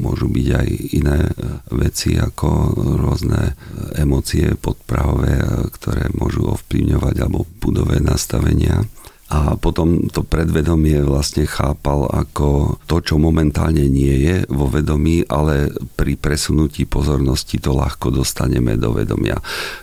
môžu 0.00 0.32
byť 0.32 0.48
aj 0.48 0.68
iné 0.96 1.18
e, 1.28 1.32
veci 1.76 2.16
ako 2.16 2.72
rôzne 2.96 3.52
emócie 4.00 4.56
podprahové, 4.56 5.36
e, 5.36 5.46
ktoré 5.76 6.08
môžu 6.16 6.48
ovplyvňovať 6.48 7.14
alebo 7.20 7.44
budové 7.60 8.00
nastavenia 8.00 8.80
a 9.26 9.58
potom 9.58 10.06
to 10.06 10.22
predvedomie 10.22 11.02
vlastne 11.02 11.50
chápal 11.50 12.06
ako 12.06 12.78
to, 12.86 13.02
čo 13.02 13.18
momentálne 13.18 13.82
nie 13.90 14.22
je 14.22 14.36
vo 14.46 14.70
vedomí, 14.70 15.26
ale 15.26 15.74
pri 15.98 16.14
presunutí 16.14 16.86
pozornosti 16.86 17.58
to 17.58 17.74
ľahko 17.74 18.14
dostaneme 18.14 18.78
do 18.78 18.94
vedomia. 18.94 19.34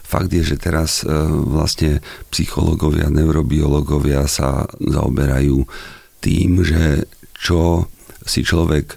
Fakt 0.08 0.32
je, 0.32 0.48
že 0.48 0.56
teraz 0.56 1.04
e, 1.04 1.12
vlastne 1.44 2.00
psychológovia, 2.32 3.12
neurobiológovia 3.12 4.32
sa 4.32 4.64
zaoberajú 4.80 5.68
tým, 6.24 6.64
že 6.64 7.12
čo 7.36 7.91
si 8.24 8.48
človek 8.48 8.96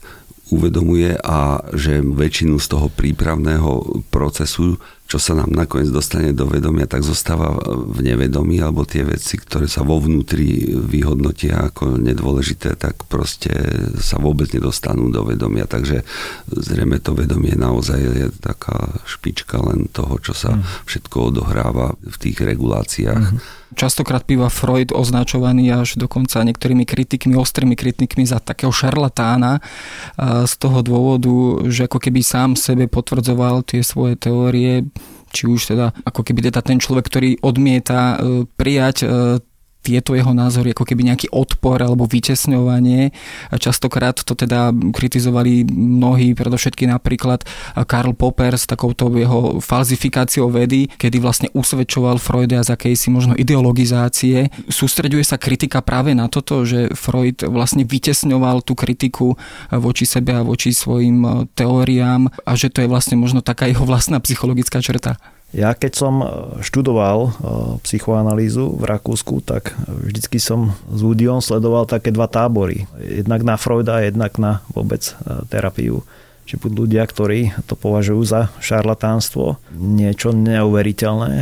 uvedomuje 0.55 1.18
a 1.26 1.59
že 1.74 1.99
väčšinu 1.99 2.62
z 2.62 2.66
toho 2.70 2.86
prípravného 2.86 4.05
procesu 4.14 4.78
čo 5.07 5.22
sa 5.22 5.38
nám 5.38 5.54
nakoniec 5.54 5.94
dostane 5.94 6.34
do 6.34 6.50
vedomia, 6.50 6.90
tak 6.90 7.07
zostáva 7.07 7.54
v 7.70 8.02
nevedomí, 8.02 8.59
alebo 8.59 8.82
tie 8.82 9.07
veci, 9.07 9.38
ktoré 9.38 9.70
sa 9.70 9.86
vo 9.86 10.02
vnútri 10.02 10.66
vyhodnotia 10.74 11.70
ako 11.70 11.94
nedôležité, 12.02 12.74
tak 12.74 13.07
proste 13.07 13.54
sa 14.02 14.18
vôbec 14.18 14.50
nedostanú 14.50 15.14
do 15.14 15.22
vedomia. 15.22 15.70
Takže 15.70 16.02
zrejme 16.50 16.98
to 16.98 17.14
vedomie 17.14 17.54
naozaj 17.54 17.98
je 18.02 18.26
taká 18.42 18.98
špička 19.07 19.62
len 19.62 19.86
toho, 19.86 20.18
čo 20.18 20.34
sa 20.34 20.59
mm. 20.59 20.90
všetko 20.90 21.16
odohráva 21.30 21.94
v 22.02 22.16
tých 22.18 22.42
reguláciách. 22.42 23.22
Mm-hmm. 23.30 23.64
Častokrát 23.74 24.22
býva 24.22 24.46
Freud 24.46 24.94
označovaný 24.94 25.74
až 25.74 25.98
dokonca 25.98 26.38
niektorými 26.46 26.86
kritikmi, 26.86 27.34
ostrými 27.34 27.74
kritikmi 27.74 28.22
za 28.22 28.38
takého 28.38 28.70
šarlatána 28.70 29.59
z 30.46 30.54
toho 30.62 30.86
dôvodu, 30.86 31.66
že 31.66 31.90
ako 31.90 31.98
keby 31.98 32.22
sám 32.22 32.54
sebe 32.54 32.86
potvrdzoval 32.86 33.66
tie 33.66 33.82
svoje 33.82 34.14
teórie, 34.14 34.86
či 35.30 35.44
už 35.51 35.76
teda 35.76 35.92
ako 36.05 36.24
keby 36.24 36.49
teda 36.49 36.61
ten 36.64 36.80
človek, 36.80 37.05
ktorý 37.07 37.30
odmieta 37.44 38.16
e, 38.16 38.47
prijať 38.49 38.97
e, 39.03 39.07
tieto 39.87 40.18
jeho 40.18 40.34
názory 40.34 40.74
ako 40.74 40.82
keby 40.82 41.14
nejaký 41.14 41.30
odpor 41.30 41.78
alebo 41.78 42.11
vytesňovanie. 42.11 43.14
Častokrát 43.55 44.18
to 44.18 44.34
teda 44.34 44.74
kritizovali 44.74 45.62
mnohí, 45.70 46.34
predovšetky 46.34 46.91
napríklad 46.91 47.47
Karl 47.87 48.11
Popper 48.18 48.59
s 48.59 48.66
takouto 48.66 49.07
jeho 49.14 49.62
falzifikáciou 49.62 50.51
vedy, 50.51 50.91
kedy 50.99 51.22
vlastne 51.22 51.49
usvedčoval 51.55 52.18
Freuda 52.18 52.66
z 52.66 52.74
akejsi 52.74 53.14
možno 53.14 53.39
ideologizácie. 53.39 54.51
Sústreďuje 54.66 55.22
sa 55.22 55.39
kritika 55.39 55.78
práve 55.87 56.11
na 56.18 56.26
toto, 56.26 56.66
že 56.66 56.91
Freud 56.99 57.47
vlastne 57.47 57.87
vytesňoval 57.87 58.66
tú 58.66 58.74
kritiku 58.74 59.39
voči 59.70 60.03
sebe 60.03 60.34
a 60.34 60.43
voči 60.43 60.74
svojim 60.74 61.47
teóriám 61.55 62.26
a 62.43 62.53
že 62.59 62.72
to 62.72 62.82
je 62.82 62.91
vlastne 62.91 63.14
možno 63.14 63.45
taká 63.45 63.70
jeho 63.70 63.87
vlastná 63.87 64.18
psychologická 64.18 64.82
črta. 64.82 65.20
Ja 65.57 65.72
keď 65.72 65.92
som 65.96 66.20
e, 66.20 66.26
študoval 66.61 67.18
e, 67.24 67.30
psychoanalýzu 67.80 68.76
v 68.76 68.84
Rakúsku, 68.84 69.40
tak 69.40 69.72
vždycky 69.88 70.36
som 70.36 70.76
s 70.92 71.00
Woodiom 71.00 71.40
sledoval 71.40 71.88
také 71.88 72.12
dva 72.12 72.28
tábory. 72.28 72.84
Jednak 73.00 73.40
na 73.40 73.57
Freuda 73.57 74.04
jednak 74.04 74.36
na 74.36 74.61
vôbec 74.76 75.00
e, 75.00 75.48
terapiu. 75.48 76.04
Že 76.47 76.62
budú 76.62 76.86
ľudia, 76.86 77.03
ktorí 77.03 77.51
to 77.66 77.74
považujú 77.74 78.22
za 78.22 78.55
šarlatánstvo, 78.62 79.59
niečo 79.74 80.30
neuveriteľné, 80.30 81.32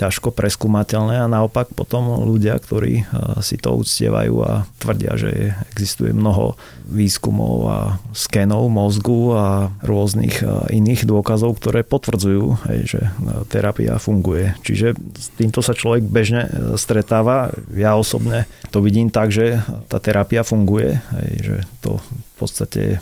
ťažko 0.00 0.32
preskúmateľné 0.32 1.20
a 1.20 1.30
naopak 1.30 1.76
potom 1.76 2.24
ľudia, 2.24 2.56
ktorí 2.56 3.04
si 3.44 3.60
to 3.60 3.76
uctievajú 3.76 4.34
a 4.40 4.64
tvrdia, 4.80 5.20
že 5.20 5.52
existuje 5.76 6.16
mnoho 6.16 6.56
výskumov 6.88 7.56
a 7.68 7.78
skenov 8.16 8.72
mozgu 8.72 9.36
a 9.36 9.68
rôznych 9.84 10.40
iných 10.72 11.04
dôkazov, 11.04 11.60
ktoré 11.60 11.84
potvrdzujú, 11.84 12.56
že 12.88 13.12
terapia 13.52 14.00
funguje. 14.00 14.56
Čiže 14.64 14.96
s 14.96 15.28
týmto 15.36 15.60
sa 15.60 15.76
človek 15.76 16.06
bežne 16.06 16.48
stretáva. 16.80 17.52
Ja 17.76 17.98
osobne 17.98 18.48
to 18.72 18.80
vidím 18.80 19.12
tak, 19.12 19.34
že 19.34 19.60
tá 19.90 20.00
terapia 20.00 20.46
funguje, 20.46 21.02
že 21.44 21.66
to 21.84 22.00
v 22.36 22.44
podstate 22.44 22.78
je 22.84 22.96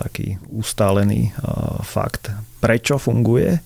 taký 0.00 0.40
ustálený 0.48 1.36
fakt. 1.84 2.32
Prečo 2.56 2.96
funguje? 2.96 3.60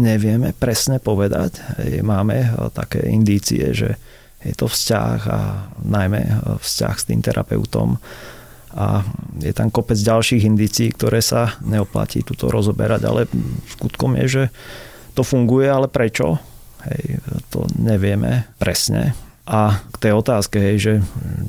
Nevieme 0.00 0.56
presne 0.56 0.96
povedať. 0.96 1.60
Máme 2.00 2.56
také 2.72 3.04
indície, 3.04 3.76
že 3.76 4.00
je 4.40 4.56
to 4.56 4.64
vzťah 4.64 5.18
a 5.28 5.40
najmä 5.84 6.40
vzťah 6.56 6.94
s 6.96 7.04
tým 7.04 7.20
terapeutom 7.20 8.00
a 8.76 9.04
je 9.40 9.52
tam 9.56 9.72
kopec 9.72 9.96
ďalších 9.96 10.44
indícií, 10.44 10.92
ktoré 10.92 11.24
sa 11.24 11.56
neoplatí 11.64 12.20
tuto 12.20 12.52
rozoberať, 12.52 13.00
ale 13.08 13.24
skutkom 13.72 14.20
je, 14.20 14.26
že 14.28 14.44
to 15.16 15.24
funguje, 15.24 15.64
ale 15.64 15.88
prečo? 15.88 16.36
Hej, 16.84 17.24
to 17.48 17.64
nevieme 17.80 18.44
presne. 18.60 19.16
A 19.46 19.78
k 19.94 19.96
tej 20.02 20.12
otázke, 20.18 20.58
hej, 20.58 20.76
že 20.78 20.94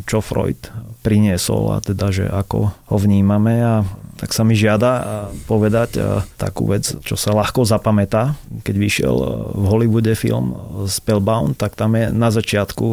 čo 0.06 0.22
Freud 0.22 0.70
priniesol 1.02 1.74
a 1.74 1.82
teda, 1.82 2.14
že 2.14 2.30
ako 2.30 2.70
ho 2.70 2.98
vnímame 3.02 3.58
a 3.58 3.82
tak 4.18 4.34
sa 4.34 4.42
mi 4.42 4.58
žiada 4.58 5.30
povedať 5.46 6.02
takú 6.42 6.74
vec, 6.74 6.90
čo 7.06 7.14
sa 7.14 7.38
ľahko 7.38 7.70
zapamätá. 7.70 8.34
Keď 8.66 8.76
vyšiel 8.78 9.14
v 9.54 9.64
Hollywoode 9.70 10.10
film 10.18 10.58
Spellbound, 10.90 11.54
tak 11.54 11.78
tam 11.78 11.94
je 11.94 12.10
na 12.10 12.34
začiatku 12.34 12.86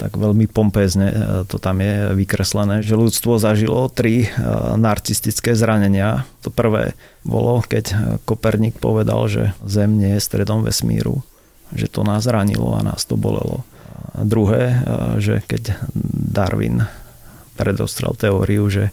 tak 0.00 0.16
veľmi 0.16 0.48
pompézne 0.48 1.12
to 1.44 1.60
tam 1.60 1.84
je 1.84 2.16
vykreslené, 2.16 2.80
že 2.80 2.96
ľudstvo 2.96 3.36
zažilo 3.36 3.92
tri 3.92 4.32
narcistické 4.80 5.52
zranenia. 5.52 6.24
To 6.40 6.48
prvé 6.48 6.96
bolo, 7.20 7.60
keď 7.60 8.16
Koperník 8.24 8.80
povedal, 8.80 9.28
že 9.28 9.52
Zem 9.68 10.00
nie 10.00 10.16
je 10.16 10.24
stredom 10.24 10.64
vesmíru, 10.64 11.20
že 11.76 11.84
to 11.84 12.00
nás 12.00 12.24
zranilo 12.24 12.72
a 12.72 12.80
nás 12.80 13.04
to 13.04 13.20
bolelo. 13.20 13.60
Druhé, 14.12 14.84
že 15.20 15.40
keď 15.48 15.80
Darwin 16.12 16.84
predostrel 17.56 18.12
teóriu, 18.16 18.68
že 18.68 18.92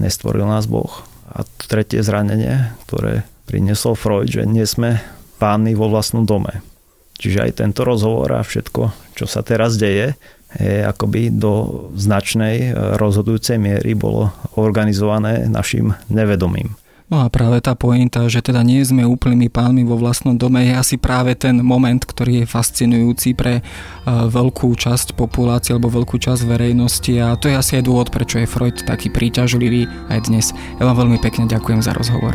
nestvoril 0.00 0.48
nás 0.48 0.64
Boh. 0.64 1.04
A 1.28 1.44
tretie 1.68 2.00
zranenie, 2.00 2.72
ktoré 2.88 3.28
priniesol 3.44 3.92
Freud, 3.98 4.32
že 4.32 4.48
nie 4.48 4.64
sme 4.64 5.04
páni 5.36 5.76
vo 5.76 5.92
vlastnom 5.92 6.24
dome. 6.24 6.64
Čiže 7.20 7.48
aj 7.48 7.52
tento 7.60 7.84
rozhovor 7.84 8.32
a 8.32 8.44
všetko, 8.44 9.12
čo 9.16 9.24
sa 9.28 9.44
teraz 9.44 9.76
deje, 9.76 10.16
je 10.56 10.80
akoby 10.84 11.36
do 11.36 11.84
značnej 11.92 12.72
rozhodujúcej 12.96 13.60
miery 13.60 13.92
bolo 13.92 14.32
organizované 14.56 15.44
našim 15.50 15.92
nevedomím. 16.08 16.72
No 17.06 17.22
a 17.22 17.30
práve 17.30 17.62
tá 17.62 17.78
pointa, 17.78 18.26
že 18.26 18.42
teda 18.42 18.66
nie 18.66 18.82
sme 18.82 19.06
úplnými 19.06 19.46
pánmi 19.46 19.86
vo 19.86 19.94
vlastnom 19.94 20.34
dome, 20.34 20.66
je 20.66 20.74
asi 20.74 20.96
práve 20.98 21.38
ten 21.38 21.54
moment, 21.62 22.02
ktorý 22.02 22.42
je 22.42 22.50
fascinujúci 22.50 23.38
pre 23.38 23.62
e, 23.62 23.62
veľkú 24.06 24.74
časť 24.74 25.14
populácie 25.14 25.78
alebo 25.78 25.86
veľkú 25.86 26.18
časť 26.18 26.42
verejnosti 26.42 27.14
a 27.22 27.38
to 27.38 27.46
je 27.46 27.54
asi 27.54 27.78
aj 27.78 27.86
dôvod, 27.86 28.10
prečo 28.10 28.42
je 28.42 28.50
Freud 28.50 28.82
taký 28.82 29.14
príťažlivý 29.14 29.86
aj 30.10 30.26
dnes. 30.26 30.50
Ja 30.82 30.90
vám 30.90 31.06
veľmi 31.06 31.22
pekne 31.22 31.46
ďakujem 31.46 31.78
za 31.78 31.94
rozhovor. 31.94 32.34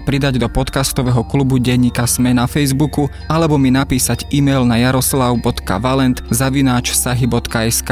pridať 0.00 0.40
do 0.40 0.48
podcastového 0.48 1.22
klubu 1.28 1.60
denníka 1.60 2.08
Sme 2.08 2.32
na 2.32 2.48
Facebooku 2.48 3.12
alebo 3.28 3.60
mi 3.60 3.68
napísať 3.68 4.24
e-mail 4.32 4.64
na 4.64 4.80
jaroslav.valent 4.80 6.24
zavináč 6.32 6.96
sahy.sk. 6.96 7.90